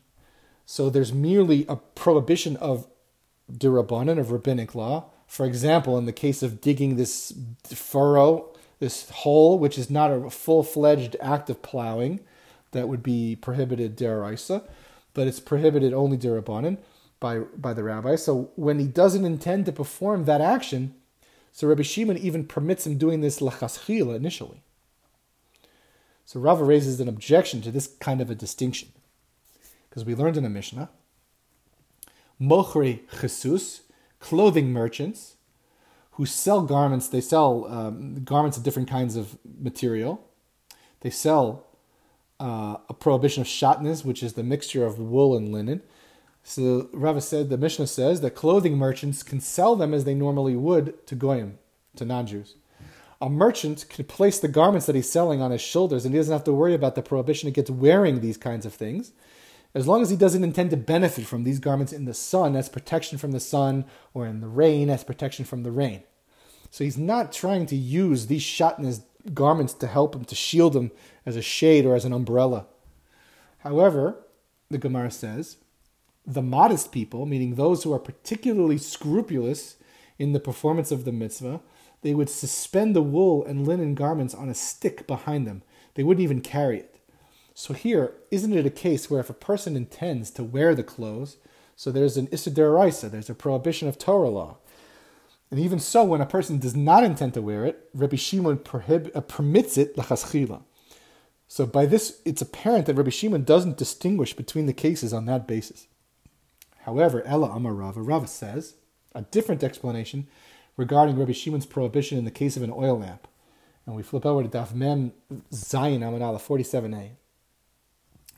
so 0.66 0.90
there's 0.90 1.12
merely 1.12 1.66
a 1.68 1.76
prohibition 1.76 2.56
of 2.58 2.88
dirabanan, 3.52 4.18
of 4.18 4.32
rabbinic 4.32 4.74
law. 4.74 5.10
For 5.28 5.46
example, 5.46 5.98
in 5.98 6.06
the 6.06 6.14
case 6.14 6.42
of 6.42 6.62
digging 6.62 6.96
this 6.96 7.34
furrow, 7.66 8.51
this 8.82 9.10
hole, 9.10 9.58
which 9.58 9.78
is 9.78 9.90
not 9.90 10.12
a 10.12 10.30
full-fledged 10.30 11.16
act 11.22 11.50
of 11.50 11.62
plowing, 11.62 12.20
that 12.72 12.90
would 12.90 13.04
be 13.04 13.38
prohibited 13.38 13.98
deraisa, 13.98 14.64
but 15.14 15.28
it's 15.28 15.40
prohibited 15.40 15.94
only 15.94 16.18
dirabanan 16.18 16.78
by 17.20 17.40
by 17.40 17.74
the 17.74 17.84
rabbi. 17.84 18.16
So 18.16 18.52
when 18.56 18.80
he 18.80 18.88
doesn't 18.88 19.26
intend 19.26 19.66
to 19.68 19.72
perform 19.72 20.26
that 20.26 20.42
action, 20.42 20.96
so 21.52 21.68
Rabbi 21.68 21.84
Shimon 21.84 22.18
even 22.18 22.46
permits 22.46 22.88
him 22.88 22.98
doing 22.98 23.22
this 23.22 23.40
lachaschila 23.40 24.16
initially. 24.16 24.62
So 26.26 26.40
Rava 26.40 26.64
raises 26.64 27.00
an 27.00 27.10
objection 27.10 27.62
to 27.62 27.72
this 27.72 27.88
kind 28.00 28.22
of 28.22 28.30
a 28.30 28.36
distinction. 28.36 28.90
Because 29.90 30.06
we 30.06 30.16
learned 30.16 30.38
in 30.38 30.44
the 30.44 30.50
Mishnah, 30.50 30.90
Mochre 32.40 33.02
kesus, 33.12 33.82
clothing 34.20 34.72
merchants, 34.72 35.36
who 36.22 36.28
sell 36.28 36.62
garments, 36.62 37.08
they 37.08 37.20
sell 37.20 37.66
um, 37.68 38.24
garments 38.24 38.56
of 38.56 38.62
different 38.62 38.88
kinds 38.88 39.16
of 39.16 39.40
material. 39.60 40.24
They 41.00 41.10
sell 41.10 41.66
uh, 42.40 42.78
a 42.88 42.94
prohibition 42.94 43.42
of 43.42 43.48
shatnez, 43.48 44.06
which 44.06 44.22
is 44.22 44.34
the 44.34 44.44
mixture 44.44 44.86
of 44.86 45.00
wool 45.00 45.36
and 45.36 45.52
linen. 45.52 45.82
So 46.44 46.90
Rava 46.94 47.22
said, 47.22 47.50
the 47.50 47.58
Mishnah 47.58 47.88
says 47.88 48.22
that 48.22 48.36
clothing 48.36 48.78
merchants 48.78 49.24
can 49.24 49.42
sell 49.42 49.76
them 49.76 49.96
as 49.96 50.04
they 50.04 50.14
normally 50.14 50.56
would 50.56 51.08
to 51.08 51.16
goyim, 51.16 51.58
to 51.96 52.06
non-Jews. 52.06 52.54
A 53.20 53.28
merchant 53.28 53.88
can 53.90 54.06
place 54.06 54.38
the 54.38 54.48
garments 54.48 54.86
that 54.86 54.96
he's 54.96 55.12
selling 55.12 55.42
on 55.42 55.50
his 55.50 55.62
shoulders, 55.62 56.06
and 56.06 56.14
he 56.14 56.20
doesn't 56.20 56.34
have 56.34 56.44
to 56.44 56.54
worry 56.54 56.76
about 56.76 56.94
the 56.94 57.02
prohibition 57.02 57.50
against 57.50 57.72
wearing 57.72 58.22
these 58.22 58.38
kinds 58.38 58.68
of 58.68 58.76
things, 58.76 59.12
as 59.74 59.88
long 59.88 60.04
as 60.04 60.12
he 60.12 60.18
doesn't 60.18 60.44
intend 60.44 60.70
to 60.70 60.78
benefit 60.78 61.26
from 61.26 61.46
these 61.46 61.58
garments 61.58 61.92
in 61.92 62.06
the 62.06 62.14
sun 62.14 62.56
as 62.56 62.70
protection 62.70 63.18
from 63.18 63.32
the 63.32 63.40
sun, 63.40 63.86
or 64.14 64.28
in 64.28 64.40
the 64.40 64.48
rain 64.48 64.88
as 64.88 65.04
protection 65.04 65.46
from 65.46 65.64
the 65.64 65.72
rain. 65.72 66.04
So 66.72 66.84
he's 66.84 66.98
not 66.98 67.32
trying 67.32 67.66
to 67.68 67.76
use 67.76 68.28
these 68.28 68.42
shatnez 68.42 69.04
garments 69.34 69.74
to 69.76 69.88
help 69.88 70.16
him, 70.16 70.26
to 70.26 70.36
shield 70.36 70.76
him 70.76 70.92
as 71.26 71.36
a 71.36 71.42
shade 71.42 71.86
or 71.86 71.96
as 71.96 72.06
an 72.06 72.14
umbrella. 72.14 72.66
However, 73.60 74.26
the 74.70 74.78
Gemara 74.78 75.12
says, 75.12 75.58
the 76.26 76.42
modest 76.42 76.92
people, 76.92 77.26
meaning 77.26 77.56
those 77.56 77.84
who 77.84 77.94
are 77.94 78.00
particularly 78.00 78.78
scrupulous 78.78 79.76
in 80.18 80.34
the 80.34 80.40
performance 80.40 80.92
of 80.92 81.04
the 81.04 81.12
mitzvah, 81.12 81.60
they 82.02 82.14
would 82.14 82.30
suspend 82.30 82.96
the 82.96 83.02
wool 83.02 83.44
and 83.46 83.68
linen 83.68 83.94
garments 83.94 84.34
on 84.34 84.50
a 84.50 84.54
stick 84.54 85.06
behind 85.06 85.46
them. 85.46 85.62
They 85.96 86.04
wouldn't 86.04 86.24
even 86.24 86.42
carry 86.42 86.80
it. 86.80 87.00
So 87.54 87.74
here, 87.74 88.14
isn't 88.32 88.54
it 88.54 88.66
a 88.66 88.72
case 88.72 89.10
where 89.10 89.20
if 89.20 89.30
a 89.30 89.34
person 89.34 89.76
intends 89.76 90.32
to 90.32 90.44
wear 90.44 90.74
the 90.74 90.84
clothes, 90.84 91.38
so 91.76 91.92
there's 91.92 92.18
an 92.18 92.30
Issa 92.32 92.50
there's 92.52 93.30
a 93.30 93.36
prohibition 93.36 93.88
of 93.88 93.98
Torah 93.98 94.30
law. 94.30 94.58
And 95.52 95.60
even 95.60 95.80
so, 95.80 96.06
when 96.06 96.22
a 96.22 96.26
person 96.26 96.60
does 96.60 96.76
not 96.76 97.04
intend 97.04 97.34
to 97.34 97.42
wear 97.42 97.66
it, 97.66 97.90
Rabbi 97.94 98.16
Shimon 98.16 98.60
prohib- 98.60 99.14
uh, 99.14 99.20
permits 99.20 99.78
it 99.78 99.98
lachaschila. 99.98 100.64
So 101.50 101.66
by 101.66 101.86
this, 101.86 102.22
it's 102.24 102.42
apparent 102.42 102.86
that 102.86 102.96
Rabbi 102.96 103.10
Shimon 103.10 103.44
doesn't 103.44 103.78
distinguish 103.78 104.34
between 104.34 104.66
the 104.66 104.74
cases 104.74 105.12
on 105.12 105.26
that 105.26 105.48
basis. 105.48 105.88
However, 106.84 107.22
Ella 107.26 107.50
Amar 107.50 107.74
Rava, 107.74 108.02
Rava 108.02 108.28
says 108.28 108.76
a 109.14 109.24
different 109.24 109.62
explanation 109.62 110.28
regarding 110.78 111.20
Rabbi 111.20 111.34
Shimon's 111.34 111.66
prohibition 111.66 112.18
in 112.18 112.24
the 112.24 112.32
case 112.32 112.56
of 112.56 112.64
an 112.64 112.72
oil 112.72 112.98
lamp. 112.98 113.28
And 113.86 113.96
we 113.96 114.04
flip 114.04 114.26
over 114.26 114.44
to 114.44 114.50
Daf 114.50 114.74
Mem 114.74 115.12
Zayin 115.52 116.00
Amud 116.00 116.22
Aleph 116.22 116.48
47a. 116.48 117.12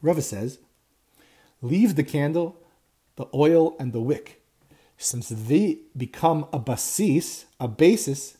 Rava 0.02 0.22
says, 0.22 0.58
Leave 1.62 1.96
the 1.96 2.04
candle, 2.04 2.58
the 3.16 3.28
oil, 3.34 3.76
and 3.80 3.94
the 3.94 4.02
wick, 4.02 4.43
since 5.04 5.30
they 5.30 5.80
become 5.96 6.48
a 6.54 6.60
basis, 6.60 7.46
a 7.60 7.68
basis 7.68 8.38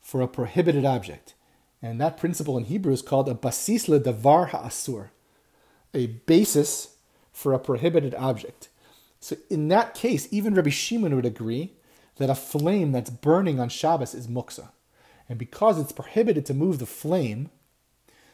for 0.00 0.20
a 0.20 0.28
prohibited 0.28 0.84
object. 0.84 1.34
And 1.82 2.00
that 2.00 2.18
principle 2.18 2.58
in 2.58 2.64
Hebrew 2.64 2.92
is 2.92 3.02
called 3.02 3.28
a 3.28 3.34
basis 3.34 3.88
le 3.88 4.00
davar 4.00 4.48
ha'asur, 4.48 5.10
a 5.94 6.06
basis 6.06 6.96
for 7.32 7.52
a 7.52 7.58
prohibited 7.58 8.14
object. 8.14 8.68
So 9.20 9.36
in 9.48 9.68
that 9.68 9.94
case, 9.94 10.28
even 10.30 10.54
Rabbi 10.54 10.70
Shimon 10.70 11.14
would 11.14 11.26
agree 11.26 11.72
that 12.16 12.30
a 12.30 12.34
flame 12.34 12.92
that's 12.92 13.10
burning 13.10 13.60
on 13.60 13.68
Shabbos 13.68 14.14
is 14.14 14.26
muksa. 14.26 14.70
And 15.28 15.38
because 15.38 15.78
it's 15.78 15.92
prohibited 15.92 16.44
to 16.46 16.54
move 16.54 16.78
the 16.78 16.86
flame, 16.86 17.50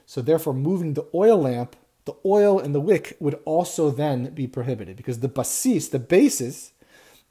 so 0.06 0.22
therefore 0.22 0.54
moving 0.54 0.94
the 0.94 1.06
oil 1.14 1.38
lamp, 1.38 1.76
the 2.04 2.14
oil 2.24 2.58
and 2.58 2.74
the 2.74 2.80
wick 2.80 3.16
would 3.20 3.38
also 3.44 3.90
then 3.90 4.30
be 4.30 4.46
prohibited. 4.46 4.96
Because 4.96 5.20
the 5.20 5.28
basis, 5.28 5.88
the 5.88 5.98
basis, 5.98 6.72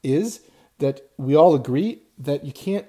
is 0.02 0.40
that 0.78 1.08
we 1.16 1.34
all 1.34 1.54
agree 1.54 2.02
that 2.18 2.44
you 2.44 2.52
can't, 2.52 2.86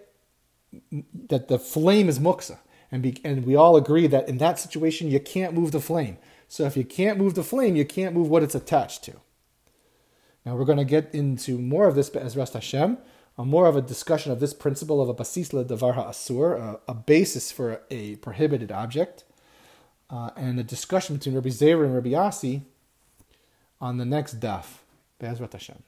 that 1.29 1.47
the 1.47 1.59
flame 1.59 2.09
is 2.09 2.19
muksa. 2.19 2.59
And, 2.91 3.01
be, 3.03 3.19
and 3.23 3.45
we 3.45 3.55
all 3.55 3.75
agree 3.75 4.07
that 4.07 4.29
in 4.29 4.37
that 4.37 4.59
situation 4.59 5.11
you 5.11 5.19
can't 5.19 5.53
move 5.53 5.71
the 5.71 5.81
flame. 5.81 6.17
So 6.47 6.63
if 6.63 6.77
you 6.77 6.85
can't 6.85 7.17
move 7.17 7.35
the 7.35 7.43
flame, 7.43 7.75
you 7.75 7.85
can't 7.85 8.15
move 8.15 8.29
what 8.29 8.43
it's 8.43 8.55
attached 8.55 9.03
to. 9.05 9.13
Now 10.45 10.55
we're 10.55 10.65
going 10.65 10.77
to 10.77 10.85
get 10.85 11.13
into 11.13 11.57
more 11.57 11.87
of 11.87 11.95
this 11.95 12.09
Be'ezras 12.09 12.53
Hashem, 12.53 12.97
a 13.37 13.45
more 13.45 13.67
of 13.67 13.75
a 13.75 13.81
discussion 13.81 14.31
of 14.31 14.39
this 14.39 14.53
principle 14.53 15.01
of 15.01 15.09
a 15.09 15.13
basis 15.13 15.51
le 15.51 15.65
davar 15.65 15.95
ha'asur, 15.95 16.57
a, 16.57 16.79
a 16.87 16.93
basis 16.93 17.51
for 17.51 17.81
a 17.91 18.15
prohibited 18.17 18.71
object, 18.71 19.25
uh, 20.09 20.29
and 20.37 20.57
a 20.57 20.63
discussion 20.63 21.17
between 21.17 21.35
Rabbi 21.35 21.49
Zera 21.49 21.83
and 21.83 21.93
Rabbi 21.93 22.09
Yasi 22.09 22.61
on 23.81 23.97
the 23.97 24.05
next 24.05 24.39
daf. 24.39 24.77
Be'ezrat 25.19 25.51
Hashem. 25.51 25.83